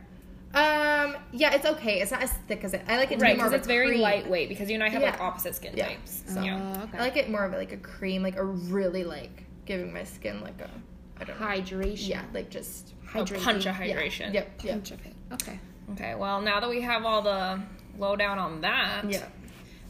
[0.54, 1.16] Um.
[1.32, 2.00] Yeah, it's okay.
[2.00, 2.82] It's not as thick as it.
[2.88, 4.00] I like it Right, more because of a it's very cream.
[4.00, 4.48] lightweight.
[4.48, 5.88] Because you and I have like opposite skin Yeah.
[5.88, 6.22] types.
[6.28, 6.74] So- yeah.
[6.78, 6.98] Oh, okay.
[6.98, 10.40] I like it more of like a cream, like a really like giving my skin
[10.40, 10.82] like a I don't know.
[11.20, 12.08] Hydration.
[12.08, 14.32] Yeah, like just oh, A punch of hydration.
[14.32, 14.62] Yep.
[14.64, 14.72] Yep.
[14.74, 15.14] Punch of it.
[15.32, 15.58] Okay.
[15.92, 16.14] Okay.
[16.14, 17.60] Well, now that we have all the
[17.98, 19.24] lowdown on that, Yeah.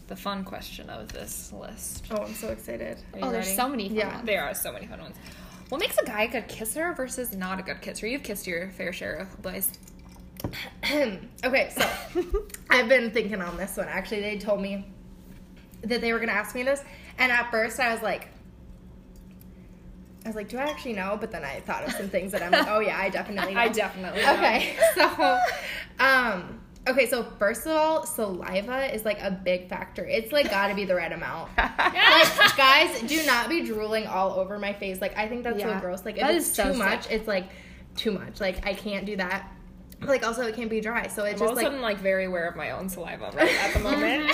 [0.08, 2.04] the fun question of this list.
[2.10, 2.98] Oh, I'm so excited.
[3.12, 4.14] Are you Oh, there's so many fun Yeah.
[4.16, 4.26] ones.
[4.26, 5.16] There are so many fun ones.
[5.68, 8.06] What makes a guy a good kisser versus not a good kisser?
[8.06, 9.72] You've kissed your fair share of boys.
[11.44, 11.88] okay, so
[12.70, 13.88] I've been thinking on this one.
[13.88, 14.86] Actually, they told me
[15.82, 16.82] that they were gonna ask me this,
[17.18, 18.28] and at first I was like,
[20.26, 21.16] I was like, do I actually know?
[21.20, 23.60] But then I thought of some things that I'm like, oh yeah, I definitely know.
[23.60, 24.20] I definitely.
[24.24, 24.34] know.
[24.34, 25.38] Okay, so,
[26.04, 30.04] um, okay, so first of all, saliva is like a big factor.
[30.04, 31.50] It's like got to be the right amount.
[31.56, 35.00] like, guys, do not be drooling all over my face.
[35.00, 35.76] Like, I think that's Yeah.
[35.76, 36.04] so gross.
[36.04, 37.12] Like, if it's is so too much, sick.
[37.12, 37.44] it's like
[37.94, 38.40] too much.
[38.40, 39.48] Like, I can't do that.
[40.02, 41.06] Like, also, it can't be dry.
[41.06, 42.88] So it's I'm all just of a like, sudden like very aware of my own
[42.88, 44.30] saliva right at the moment.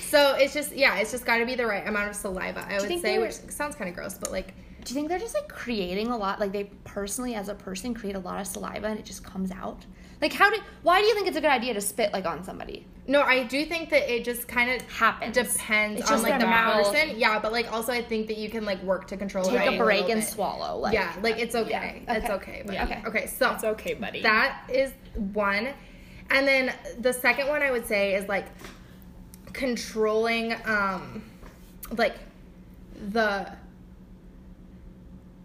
[0.00, 2.66] so it's just, yeah, it's just got to be the right amount of saliva.
[2.68, 5.34] I would say, which sounds kind of gross, but like, Do you think they're just
[5.34, 6.40] like creating a lot?
[6.40, 9.50] Like they personally, as a person, create a lot of saliva and it just comes
[9.50, 9.84] out.
[10.20, 10.56] Like how do?
[10.82, 12.86] Why do you think it's a good idea to spit like on somebody?
[13.06, 15.34] No, I do think that it just kind of Happens.
[15.34, 16.86] Depends It's on like the mouth.
[16.94, 17.18] person.
[17.18, 19.66] Yeah, but like also I think that you can like work to control Take it.
[19.66, 20.28] a little break and bit.
[20.28, 20.78] swallow.
[20.78, 22.02] Like yeah, like it's okay.
[22.06, 22.14] Yeah.
[22.16, 22.34] It's Okay.
[22.34, 22.62] okay.
[22.64, 22.84] But Yeah.
[22.84, 23.02] okay.
[23.06, 23.26] Okay.
[23.26, 24.22] So It's okay, buddy.
[24.22, 24.92] that is
[25.32, 25.68] one,
[26.30, 28.46] and then the second one I would say is like
[29.52, 31.22] controlling, um,
[31.96, 32.14] like
[33.10, 33.52] the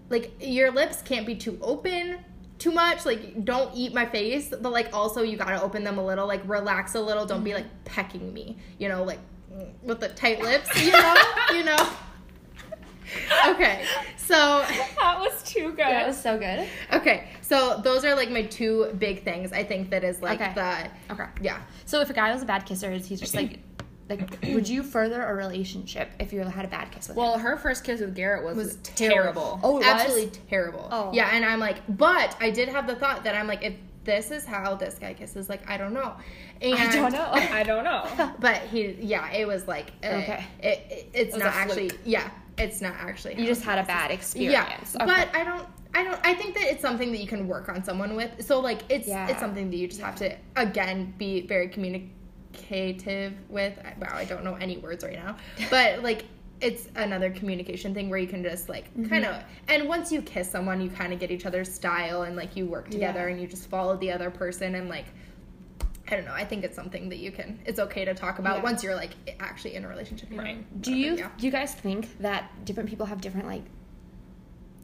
[0.10, 2.20] like your lips can't be too open
[2.58, 6.06] too much like don't eat my face but like also you gotta open them a
[6.06, 7.84] little like relax a little don't be like mm-hmm.
[7.86, 9.20] pecking me you know like
[9.82, 11.16] with the tight lips you know
[11.54, 11.90] you know
[13.48, 13.86] okay
[14.18, 14.36] so
[15.00, 15.80] that was too good.
[15.80, 16.68] that was so good.
[16.94, 20.54] okay so those are like my two big things i think that is like Okay.
[21.08, 21.26] the Okay.
[21.42, 23.60] yeah So if a guy was a bad kisser, he's just like,
[24.10, 27.24] like, would you further a relationship if you had a bad kiss with him?
[27.24, 29.14] well, her first kiss with Garrett was, was terrible.
[29.16, 29.60] terrible.
[29.64, 29.86] Oh, it was?
[29.86, 30.88] absolutely terrible.
[30.92, 31.12] Oh.
[31.14, 33.74] yeah, and I'm like, but I did have the thought that I'm like, if
[34.06, 36.14] this is how this guy kisses, like I don't know.
[36.62, 37.30] And, I don't know.
[37.32, 38.34] I don't know.
[38.40, 40.44] But he, yeah, it was like, uh, Okay.
[40.64, 42.02] it, it- it's was not actually, fluke.
[42.06, 43.40] yeah, it's not actually.
[43.40, 43.88] you just he had a kisses.
[43.96, 44.16] bad Yeah,
[44.64, 44.96] experience.
[44.96, 45.06] Okay.
[45.06, 45.68] but I don't.
[45.94, 46.20] I don't.
[46.24, 48.46] I think that it's something that you can work on someone with.
[48.46, 49.28] So like, it's Yeah.
[49.28, 51.68] it's something that you just have to again be very
[52.54, 53.78] communicative with.
[54.00, 55.36] Wow, I don't know any words right now,
[55.70, 56.26] but like.
[56.62, 59.08] It's another communication thing where you can just like Mm-hmm.
[59.08, 62.36] kind of, and once you kiss someone, you kind of get each other's style and
[62.36, 63.32] like you work together Yeah.
[63.32, 65.06] and you just follow the other person and like,
[66.12, 66.34] I don't know.
[66.34, 67.60] I think it's something that you can.
[67.66, 68.64] It's okay to talk about Yeah.
[68.64, 70.32] once you're like actually in a relationship.
[70.32, 70.44] Know?
[70.44, 70.82] Right.
[70.82, 71.30] Do you Yeah.
[71.38, 73.64] do you guys think that different people have different like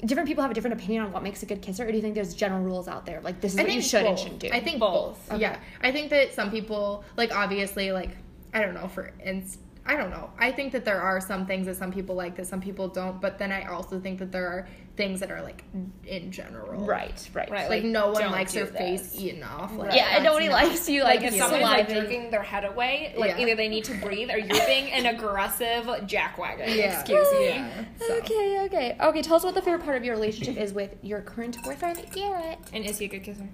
[0.04, 2.02] different people have a different opinion on what makes a good kisser, or do you
[2.02, 4.10] think there's general rules out there like this is I what think you should and
[4.10, 4.20] both.
[4.20, 4.50] shouldn't do?
[4.52, 5.30] I think Both.
[5.30, 5.40] both.
[5.40, 8.12] Yeah, I think that some people like obviously like
[8.54, 9.58] I don't know for instance.
[9.88, 10.32] I don't know.
[10.40, 13.22] I think that there are some things that some people like that some people don't,
[13.22, 15.64] but then I also think that there are things that are like
[16.06, 16.86] in general.
[16.86, 19.20] right, right, Right, Like, Like, no one likes do their face this.
[19.22, 19.76] eaten off.
[19.76, 22.04] Like, Yeah, and nobody not- likes you Like like, if someone's like saliving.
[22.10, 23.40] jerking their head away, like Yeah.
[23.40, 26.76] either they need to breathe or you're being an aggressive jackwagon.
[26.76, 27.00] Yeah.
[27.00, 27.46] Excuse me.
[27.48, 28.14] Yeah, so.
[28.20, 29.22] Okay, okay, okay.
[29.22, 32.60] Tell us what the favorite part of your relationship is with your current boyfriend, Garrett.
[32.74, 33.48] And is he a good kisser?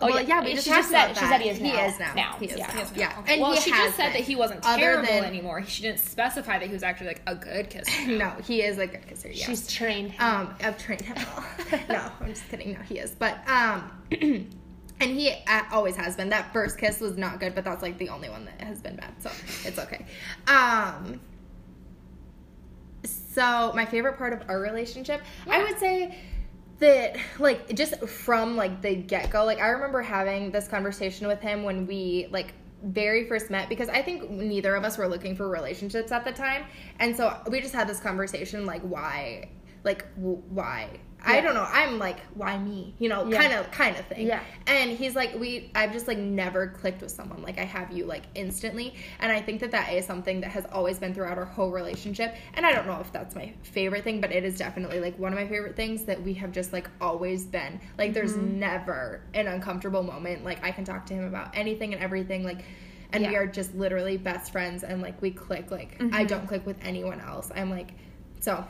[0.00, 1.72] Oh well, yeah, yeah, we she just, just said about she said he is He
[1.72, 1.86] now.
[1.86, 2.14] is now.
[2.14, 2.66] Now, He is yeah.
[2.74, 2.86] now.
[2.96, 3.32] Yeah, okay.
[3.34, 4.12] and well, he she has just said been.
[4.14, 5.64] that he wasn't Other terrible than- anymore.
[5.66, 8.06] She didn't specify that he was actually like a good kisser.
[8.16, 9.30] No, he is a good kisser.
[9.30, 9.44] Yeah.
[9.46, 10.14] She's trained.
[10.18, 11.16] Um, I've trained him
[11.88, 12.72] no, I'm just kidding.
[12.72, 13.10] No, he is.
[13.12, 14.48] But um, and
[15.00, 16.30] he uh, always has been.
[16.30, 18.96] That first kiss was not good, but that's like the only one that has been
[18.96, 19.30] bad, so
[19.68, 20.06] it's okay.
[20.48, 21.20] Um,
[23.04, 26.16] so my favorite part of our relationship, I would say
[26.82, 31.40] that like just from like the get go, like I remember having this conversation with
[31.40, 35.36] him when we like very first met because I think neither of us were looking
[35.36, 36.64] for relationships at the time,
[36.98, 39.48] and so we just had this conversation like why,
[39.84, 40.42] like w-
[41.24, 41.66] why I don't know.
[41.68, 42.94] I'm like, why me?
[42.98, 43.40] You know, Yeah.
[43.40, 44.26] kind of kind of thing.
[44.26, 44.40] Yeah.
[44.66, 48.04] And he's like, we I've just like never clicked with someone like I have you
[48.06, 48.94] like instantly.
[49.20, 52.34] And I think that that is something that has always been throughout our whole relationship.
[52.54, 55.32] And I don't know if that's my favorite thing, but it is definitely like one
[55.32, 57.80] of my favorite things that we have just like always been.
[57.98, 58.60] Like there's Mm-hmm.
[58.60, 60.44] never an uncomfortable moment.
[60.44, 62.64] Like I can talk to him about anything and everything like
[63.14, 66.14] and we are just literally best friends and like we click like Mm-hmm.
[66.14, 67.50] I don't click with anyone else.
[67.54, 67.92] I'm like
[68.40, 68.64] so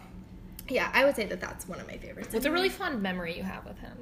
[0.68, 2.32] yeah, I would say that that's one of my favorites.
[2.32, 3.96] What's a really fun memory you have with him?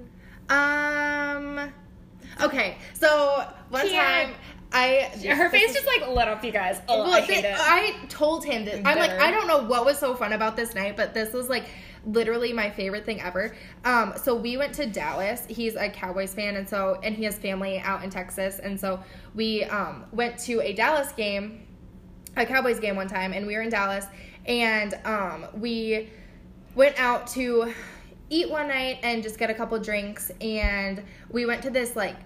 [0.48, 1.72] Um.
[2.40, 4.28] Okay, so one Can't.
[4.28, 4.36] time
[4.72, 6.80] I Her face just like lit up, you guys.
[6.88, 7.56] Oh, well, I hate it.
[7.58, 10.74] I told him that I'm like I don't know what was so fun about this
[10.74, 11.64] night, but this was like
[12.06, 13.54] literally my favorite thing ever.
[13.84, 15.44] Um, so we went to Dallas.
[15.48, 19.02] He's a Cowboys fan, and so and he has family out in Texas, and so
[19.34, 21.66] we um, went to a Dallas game,
[22.36, 24.06] a Cowboys game one time, and we were in Dallas,
[24.46, 26.10] and um, we
[26.74, 27.72] went out to
[28.28, 32.16] eat one night and just get a couple drinks, and we went to this like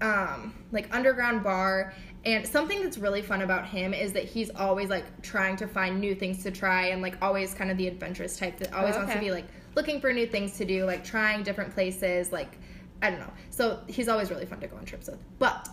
[0.00, 1.94] um, like underground bar.
[2.24, 6.00] And something that's really fun about him is that he's always like trying to find
[6.00, 8.98] new things to try and like always kind of the adventurous type that always Oh,
[8.98, 12.58] wants to be like looking for new things to do, like trying different places, like
[13.02, 13.32] I don't know.
[13.50, 15.18] So he's always really fun to go on trips with.
[15.40, 15.68] But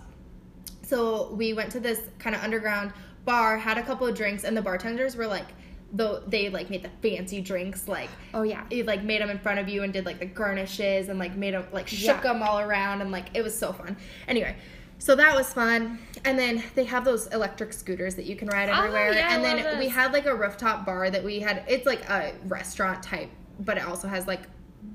[0.81, 2.93] so we went to this kind of underground
[3.25, 5.45] bar, had a couple of drinks, and the bartenders were like,
[5.91, 8.63] though they like made the fancy drinks, like Oh yeah.
[8.69, 11.35] he like made them in front of you and did like the garnishes and like
[11.35, 12.33] made them like shook Yeah.
[12.33, 13.97] them all around and like it was so fun.
[14.27, 14.55] Anyway,
[14.99, 15.97] so that was fun.
[16.25, 19.13] And then they have those electric scooters that you can ride Oh, everywhere.
[19.13, 21.63] yeah, I and then love we had like a rooftop bar that we had.
[21.67, 23.29] It's like a restaurant type,
[23.59, 24.41] but it also has like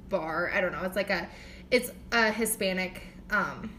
[0.09, 0.51] bar.
[0.55, 0.83] I don't know.
[0.83, 1.29] It's like a
[1.71, 3.71] it's a Hispanic um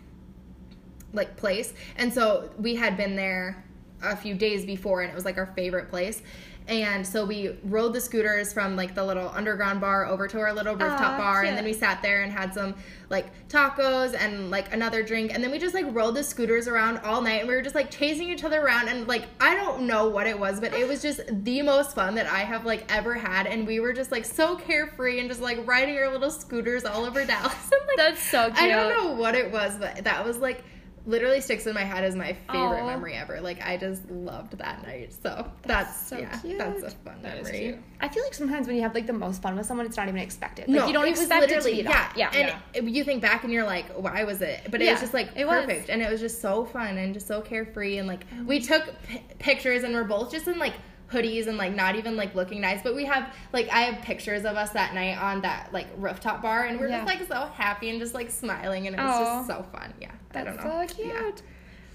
[1.14, 1.74] like place.
[1.96, 3.64] And so we had been there
[4.04, 6.22] a few days before and it was like our favorite place.
[6.68, 10.52] And so we rode the scooters from like the little underground bar over to our
[10.52, 12.74] little rooftop bar and then we sat there and had some
[13.10, 15.32] like tacos and like another drink.
[15.34, 17.76] And then we just like rode the scooters around all night and we were just
[17.76, 18.88] like chasing each other around.
[18.88, 22.16] And like I don't know what it was but it was just the most fun
[22.16, 23.46] that I have like ever had.
[23.46, 27.06] And we were just like so carefree and just like riding our little scooters all
[27.06, 27.54] over Dallas.
[27.74, 30.64] I'm, like, That's so I don't know what it was, but that was like
[31.06, 32.88] literally sticks in my head as my favorite Aw.
[32.88, 33.40] memory ever.
[33.42, 35.14] Like I just loved that night.
[35.22, 36.58] So that's, so yeah, cute.
[36.58, 37.78] that's a fun That memory.
[38.02, 40.08] I feel like sometimes when you have like the most fun with someone, it's not
[40.08, 40.68] even expected.
[40.68, 42.14] Like No, you don't expect it to be that.
[42.16, 42.60] yeah, Yeah.
[42.76, 44.62] And you think back and you're like, why was it?
[44.72, 45.66] But it Yeah, was just like it was.
[45.66, 48.62] perfect, and it was just so fun and just so carefree, and like we oh
[48.62, 50.74] took p- pictures, and we're both just in like
[51.12, 54.46] hoodies and like not even like looking nice, but we have like I have pictures
[54.46, 57.04] of us that night on that like rooftop bar, and we're Yeah.
[57.06, 59.20] just like so happy and just like smiling, and it was Aw.
[59.38, 59.94] just so fun.
[60.02, 60.86] Yeah, I That's don't know.
[60.88, 61.08] so cute.
[61.08, 61.32] Yeah.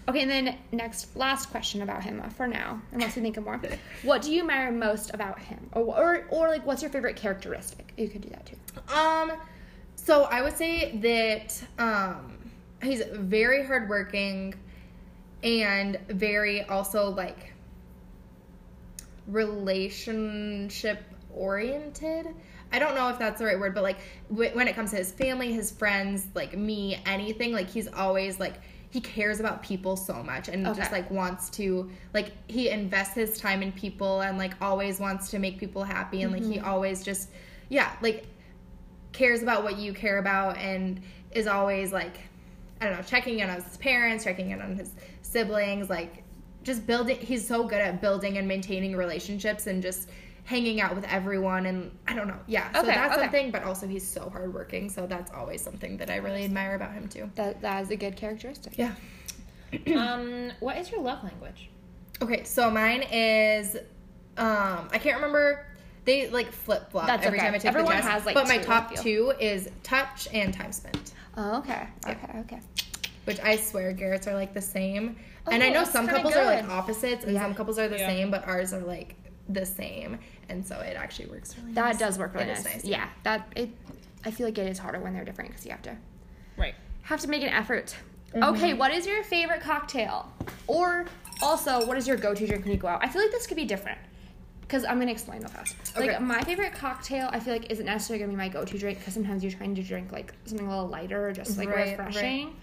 [0.08, 3.44] Okay, and then next, last question about him uh, for now, unless you think of
[3.44, 3.60] more.
[4.02, 7.92] what do you admire most about him, or, or or like what's your favorite characteristic?
[7.96, 8.56] You could do that too.
[8.94, 9.32] Um,
[9.96, 12.38] so I would say that um,
[12.82, 14.54] he's very hardworking
[15.44, 17.49] and very also like
[19.30, 21.02] relationship
[21.32, 22.28] oriented.
[22.72, 23.98] I don't know if that's the right word, but like
[24.30, 28.38] w- when it comes to his family, his friends, like me, anything, like he's always
[28.38, 28.54] like
[28.90, 33.38] he cares about people so much and just like wants to like he invests his
[33.38, 36.68] time in people and like always wants to make people happy and like he mm-hmm.
[36.68, 37.30] always just
[37.68, 38.26] yeah, like
[39.12, 41.00] cares about what you care about and
[41.32, 42.18] is always like
[42.80, 46.24] I don't know, checking in on his parents, checking in on his siblings, like
[46.62, 50.08] just building he's so good at building and maintaining relationships and just
[50.44, 52.38] hanging out with everyone and I don't know.
[52.46, 52.72] Yeah.
[52.72, 53.22] So that's okay.
[53.22, 56.92] something, but also he's so hardworking, so that's always something that I really admire about
[56.92, 57.30] him too.
[57.36, 58.76] That that is a good characteristic.
[58.76, 58.94] Yeah.
[59.96, 61.70] um, what is your love language?
[62.20, 63.76] Okay, so mine is
[64.36, 65.66] um I can't remember
[66.04, 67.38] they like flip flop every okay.
[67.38, 68.08] time I take Everyone the test.
[68.08, 71.12] has, like, but my two, I top two is touch and time spent.
[71.36, 71.86] Oh, okay.
[72.08, 72.38] Okay.
[72.40, 72.60] Okay.
[73.30, 75.16] Which I swear Garrett's are like the same.
[75.50, 77.42] and Oh, I know some kinda couples are like opposites and Yeah.
[77.42, 78.06] some couples are the Yeah.
[78.08, 79.14] same, but ours are like
[79.48, 80.18] the same.
[80.48, 81.98] And so it actually works really That nice.
[81.98, 82.84] does work really It is nice.
[82.84, 83.08] Yeah.
[83.22, 83.70] That it.
[84.24, 85.96] I feel like it is harder when they're different because you have to
[86.56, 86.74] Right.
[87.02, 87.96] have to make an effort.
[88.34, 88.42] Mm-hmm.
[88.54, 90.30] Okay, what is your favorite cocktail?
[90.66, 91.06] Or
[91.42, 93.02] also, what is your go-to drink when you go out?
[93.02, 93.98] I feel like this could be different.
[94.60, 95.74] Because I'm gonna explain real fast.
[95.96, 96.18] Like Okay.
[96.20, 99.42] my favorite cocktail, I feel like isn't necessarily gonna be my go-to drink because sometimes
[99.42, 102.54] you're trying to drink like something a little lighter or just like Right, refreshing.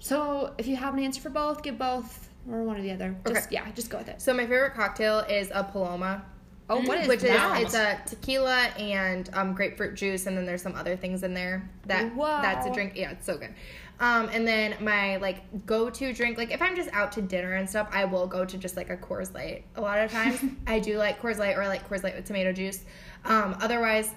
[0.00, 3.14] So if you have an answer for both, give both or one or the other.
[3.26, 3.54] Just Okay.
[3.56, 4.20] yeah, just go with it.
[4.20, 6.24] So my favorite cocktail is a Paloma.
[6.70, 7.58] Oh, what is which that?
[7.62, 11.32] is it's a tequila and um, grapefruit juice, and then there's some other things in
[11.32, 11.68] there.
[11.86, 12.42] That Wow.
[12.42, 12.92] that's a drink.
[12.94, 13.54] Yeah, it's so good.
[14.00, 17.68] Um, and then my like go-to drink, like if I'm just out to dinner and
[17.68, 19.64] stuff, I will go to just like a Coors Light.
[19.76, 22.24] A lot of times, I do like Coors Light or I like Coors Light with
[22.26, 22.84] tomato juice.
[23.24, 24.10] Um, otherwise,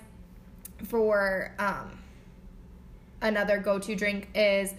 [0.83, 1.97] for um,
[3.21, 4.73] another go-to drink is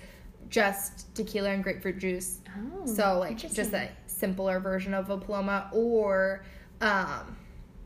[0.53, 2.39] just tequila and grapefruit juice.
[2.57, 6.45] Oh, so like just a simpler version of a Paloma or
[6.81, 7.37] um,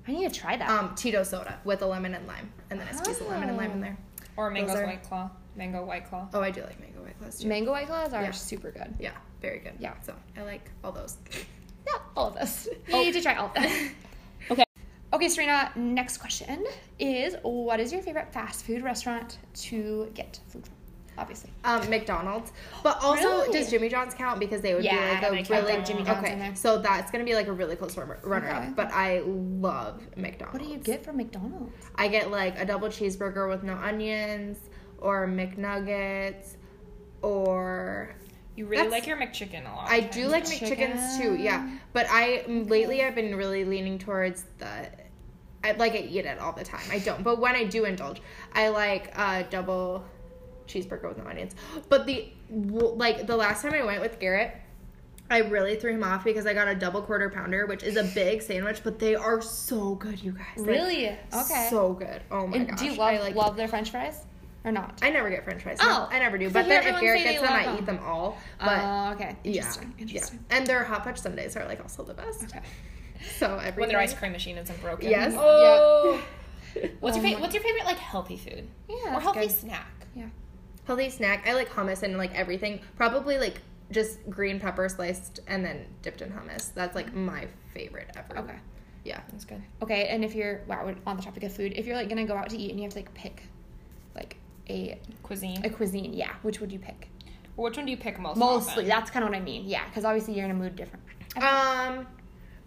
[0.07, 0.69] I need to try that.
[0.69, 3.57] um, Tito soda with a lemon and lime, and then I squeeze the lemon and
[3.57, 3.97] lime in there.
[4.37, 5.31] Or mango's Those are- white claw.
[5.55, 6.29] Mango white claw.
[6.35, 7.49] Oh, I do like mango white claws too.
[7.49, 8.31] Mango white claws are Yeah.
[8.33, 8.95] super good.
[9.01, 9.73] yeah, very good.
[9.79, 9.95] Yeah.
[10.03, 11.17] so I like all those.
[11.87, 12.69] Yeah, all of this.
[12.89, 13.91] You need to try all of them.
[14.51, 14.65] okay.
[15.15, 16.67] Okay, Serena, next question
[16.99, 20.76] is what is your favorite fast food restaurant to get food from?
[21.19, 21.51] Obviously.
[21.65, 22.53] Um, McDonald's,
[22.83, 23.53] but also Really?
[23.59, 26.33] does Jimmy John's count because they would Yeah, be like a really Jimmy John's okay.
[26.33, 26.55] in there.
[26.55, 28.49] So that's gonna be like a really close runner, Okay.
[28.69, 28.77] up.
[28.77, 30.59] But I love McDonald's.
[30.61, 31.73] What do you get from McDonald's?
[31.95, 34.59] I get like a double cheeseburger with no onions,
[34.99, 36.57] or McNuggets,
[37.23, 38.15] or
[38.55, 39.91] You really That's- like your McChicken a lot.
[39.91, 40.93] I do like Chicken.
[40.93, 41.37] McChickens too.
[41.37, 44.89] Yeah, but I lately I've been really leaning towards the.
[45.63, 46.81] I like I eat it all the time.
[46.91, 48.23] I don't, but when I do indulge,
[48.55, 50.05] I like a double
[50.67, 51.55] cheeseburger with no onions.
[51.89, 54.55] But the like the last time I went with Garrett,
[55.31, 58.05] I really threw him off because I got a double quarter pounder, which is a
[58.05, 60.45] big sandwich, but they are so good, you guys.
[60.57, 61.09] Like, Really?
[61.35, 61.67] Okay.
[61.71, 62.23] So good.
[62.31, 62.79] Oh my and gosh.
[62.79, 64.21] do you love, I like love their french fries?
[64.65, 64.99] Or not?
[65.01, 65.79] I never get French fries.
[65.81, 66.51] Oh, I never do.
[66.51, 68.37] But then if Garrett gets they them, I eat them all.
[68.61, 69.37] Oh, but Oh, okay.
[69.45, 69.95] Interesting.
[69.97, 70.45] yeah, Interesting.
[70.51, 70.57] Yeah.
[70.57, 72.43] And their hot fudge sundaes are like also the best.
[72.43, 72.59] Okay.
[73.39, 75.09] So every when their ice cream machine isn't broken.
[75.09, 75.35] Yes.
[75.37, 76.21] Oh.
[76.99, 78.67] What's Oh your fa- um, What's your favorite like healthy food?
[78.89, 79.51] Yeah, or healthy good.
[79.53, 80.07] snack?
[80.87, 81.47] Healthy snack.
[81.47, 82.81] I like hummus and like everything.
[82.97, 83.61] Probably like
[83.91, 86.73] just green pepper sliced and then dipped in hummus.
[86.75, 88.39] That's like my favorite ever.
[88.39, 88.57] Okay.
[89.05, 89.21] Yeah.
[89.31, 89.63] That's good.
[89.83, 92.35] Okay, and if you're wow, on the topic of food, if you're like gonna go
[92.35, 93.43] out to eat and you have to like pick
[94.15, 94.37] like
[94.69, 95.65] a Cuisine.
[95.65, 97.09] a cuisine, yeah, which would you pick?
[97.55, 98.37] Which one do you pick most?
[98.37, 98.89] Mostly, often?
[98.89, 99.65] that's kind of what I mean.
[99.67, 101.05] Yeah, because obviously you're in a mood different.
[101.37, 102.07] Um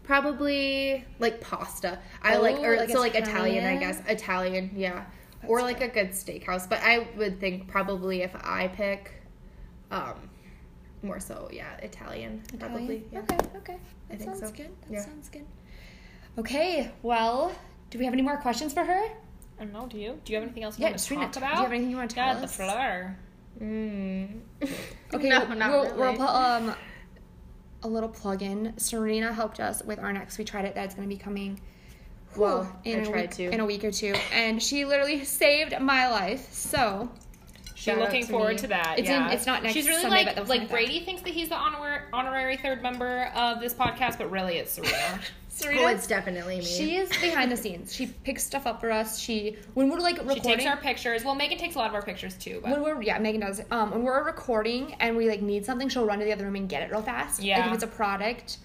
[0.04, 2.00] probably like pasta.
[2.24, 4.02] I Oh, like or like so like Italian, I guess.
[4.08, 5.06] Italian, yeah.
[5.42, 6.68] That's or like a good steakhouse.
[6.70, 9.12] But I would think probably if I pick
[9.92, 10.30] um
[11.02, 13.04] more so, yeah, Italian, probably.
[13.12, 13.20] Yeah.
[13.20, 13.74] Okay, okay.
[13.74, 14.52] I That think sounds so.
[14.52, 14.70] good.
[14.82, 15.06] That Yeah.
[15.06, 15.46] sounds good.
[16.38, 17.52] Okay, well,
[17.90, 19.04] do we have any more questions for her?
[19.60, 19.88] I don't know.
[19.88, 20.20] Do you?
[20.24, 21.90] Do you have anything else you Yeah, want to Serena, talk do you have anything
[21.90, 22.42] you want to tell yeah, us?
[22.42, 23.18] the floor.
[23.62, 24.40] Mm.
[25.12, 25.98] Okay, no, we'll, not we'll, really.
[25.98, 26.76] we'll put um
[27.82, 28.74] a little plug in.
[28.78, 30.38] Serena helped us with our next.
[30.38, 30.76] We tried it.
[30.76, 31.60] That's going to be coming.
[32.36, 33.50] Well, whew, in I a tried week, to.
[33.52, 36.52] in a week or two, and she literally saved my life.
[36.54, 37.10] So
[37.76, 38.58] She's looking to forward me.
[38.58, 39.00] to that.
[39.00, 39.32] It's in- yeah.
[39.32, 40.74] it's not next She's really Sunday, but like that was like like that.
[40.76, 44.74] Brady thinks that he's the honor- honorary third member of this podcast, but really it's
[44.74, 45.20] Serena.
[45.48, 46.64] Serena, Oh, it's definitely me.
[46.66, 47.94] she is behind the scenes.
[47.94, 49.20] She picks stuff up for us.
[49.20, 50.42] She when we're like recording.
[50.44, 51.26] she takes our pictures.
[51.26, 52.60] Well, Megan takes a lot of our pictures too.
[52.64, 53.62] But when we're yeah, Megan does.
[53.72, 56.56] Um, when we're recording and we like need something, she'll run to the other room
[56.56, 57.40] and get it real fast.
[57.40, 57.68] Like Yeah.
[57.68, 58.60] if it's a product.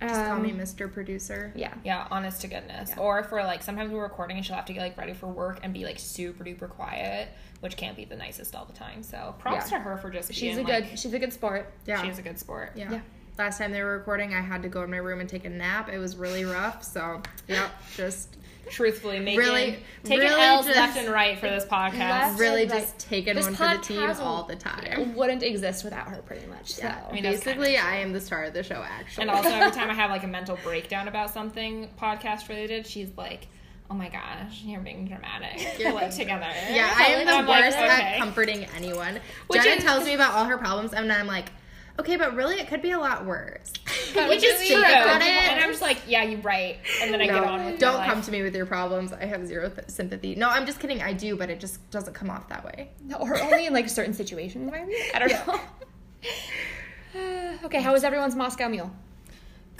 [0.00, 0.92] Just call me Um, Mr.
[0.92, 1.52] Producer.
[1.54, 1.74] yeah.
[1.84, 2.90] yeah, honest to goodness.
[2.90, 3.00] Yeah.
[3.02, 5.60] Or for like sometimes we're recording and she'll have to get like ready for work
[5.62, 7.28] and be like super duper quiet,
[7.60, 9.02] which can't be the nicest all the time.
[9.02, 9.78] So props Yeah.
[9.78, 10.84] to her for just She's being a good.
[10.88, 11.72] like, she's a good sport.
[11.86, 12.02] Yeah.
[12.02, 12.72] she is a good sport.
[12.74, 12.90] yeah.
[12.92, 13.00] Yeah.
[13.38, 15.50] Last time they were recording, I had to go in my room and take a
[15.50, 15.88] nap.
[15.90, 16.82] It was really rough.
[16.84, 18.36] So, yep, just
[18.70, 22.38] Truthfully, Megan Really- taking really L's just- left and right for this podcast.
[22.38, 22.80] Really Right.
[22.80, 25.14] just taking This one for the team all the time.
[25.14, 26.72] Wouldn't exist without her, pretty much.
[26.72, 26.84] So.
[26.84, 26.96] Yeah.
[27.08, 29.22] I mean, that's Basically, I am the star of the show, actually.
[29.22, 33.08] And also, every time I have like a mental breakdown about something podcast related, she's
[33.16, 33.48] like,
[33.90, 35.78] "Oh my gosh, you're being dramatic.
[35.78, 37.88] You're Pull it like- together." Yeah, I am the I'm like, worst okay.
[37.88, 39.18] at comforting anyone.
[39.48, 41.46] Which Jenna is- tells me about all her problems, and I'm like,
[42.00, 43.72] okay, but really, it could be a lot worse.
[44.12, 44.92] But you which just is think true.
[44.92, 45.28] about it?
[45.28, 48.06] And I'm just like, "Yeah, you're right." And then I get on with don't my
[48.06, 48.24] come life.
[48.24, 49.12] to me with your problems.
[49.12, 50.34] I have zero th- sympathy.
[50.34, 51.00] No, I'm just kidding.
[51.00, 52.90] I do, but it just doesn't come off that way.
[53.04, 54.68] No, or only in like certain situations.
[54.68, 55.60] Maybe I don't know.
[57.64, 58.90] okay, how was everyone's Moscow mule?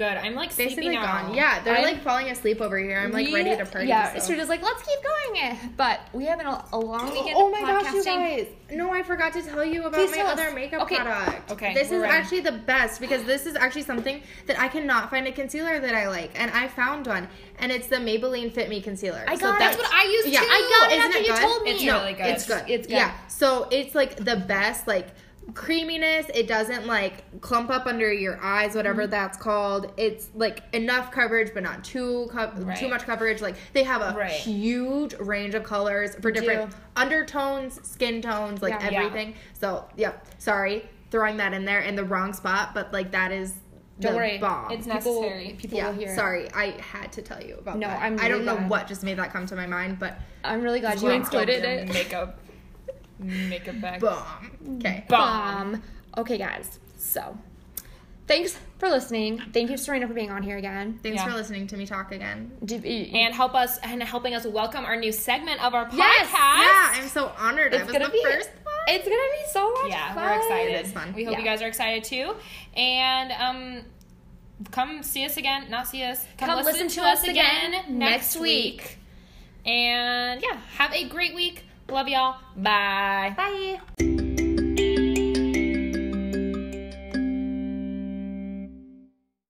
[0.01, 0.17] Good.
[0.17, 1.35] I'm like Basically gone.
[1.35, 2.99] Yeah, they're I'm- like falling asleep over here.
[3.01, 3.87] I'm like We- ready to party.
[3.89, 4.21] Yeah, so.
[4.21, 5.59] Serena's like, let's keep going.
[5.77, 7.35] But we have a, a long weekend.
[7.37, 8.47] Oh my gosh, you guys!
[8.73, 10.41] No, I forgot to tell you about Please my tell us.
[10.41, 10.97] other makeup Okay.
[10.97, 11.51] product.
[11.53, 12.15] Okay, this is ready.
[12.15, 15.95] actually the best because this is actually something that I cannot find a concealer that
[15.95, 17.29] I like, and I found one,
[17.59, 19.23] and it's the Maybelline Fit Me concealer.
[19.29, 20.47] I So got That's what I used Yeah, too.
[20.49, 21.43] I got it Isn't after it you good?
[21.43, 21.71] told me.
[21.73, 22.27] It's no, really good.
[22.27, 22.65] It's good.
[22.69, 22.95] It's good.
[22.95, 23.13] Yeah.
[23.29, 25.09] So it's like the best, like
[25.55, 26.27] creaminess.
[26.35, 29.11] It doesn't like clump up under your eyes, whatever Mm-hmm.
[29.11, 29.93] that's called.
[29.97, 32.77] It's like enough coverage, but not too co- Right.
[32.79, 33.41] too much coverage.
[33.41, 34.31] Like they have a Right.
[34.31, 36.77] huge range of colors for different do.
[36.97, 38.91] undertones, skin tones, like Yeah.
[38.91, 38.99] Yeah.
[39.05, 39.35] everything.
[39.55, 40.27] So yep.
[40.39, 43.55] Sorry, throwing that in there in the wrong spot, but like that is
[43.99, 44.39] Don't the worry.
[44.39, 44.71] bomb.
[44.71, 45.57] It's People, necessary.
[45.59, 46.09] people yeah, will hear.
[46.13, 46.17] it.
[46.17, 48.01] sorry, I had to tell you about No, that.
[48.03, 48.71] I'm I don't really know glad.
[48.71, 51.17] what just made that come to my mind, but I'm really glad you Bomb.
[51.17, 51.89] included Your it.
[51.93, 52.39] Makeup.
[53.21, 54.01] Makeup bag.
[54.01, 54.77] bomb.
[54.79, 55.05] Okay.
[55.09, 55.73] Bomb.
[55.73, 55.83] Bomb.
[56.19, 56.79] Okay, guys.
[56.99, 57.37] So
[58.27, 59.39] thanks for listening.
[59.53, 60.99] Thank you, Serena, for being on here again.
[61.03, 61.27] Thanks Yeah.
[61.29, 62.53] for listening to me talk again.
[62.71, 65.99] And help us and helping us welcome our new segment of our podcast.
[65.99, 67.75] Yes, Yeah, I'm so honored.
[67.75, 68.75] I It's was gonna the be first one.
[68.89, 70.25] It's gonna be so much Yeah, fun.
[70.25, 70.75] we're excited.
[70.75, 71.13] It is fun.
[71.15, 72.35] We hope you guys are excited too.
[72.77, 73.85] And um
[74.71, 76.25] come see us again, not see us.
[76.39, 78.99] Come, Come listen, to us again next week.
[79.67, 81.65] And yeah, have a great week.
[81.91, 82.37] Love y'all.
[82.57, 83.35] Bye.
[83.37, 84.20] Bye.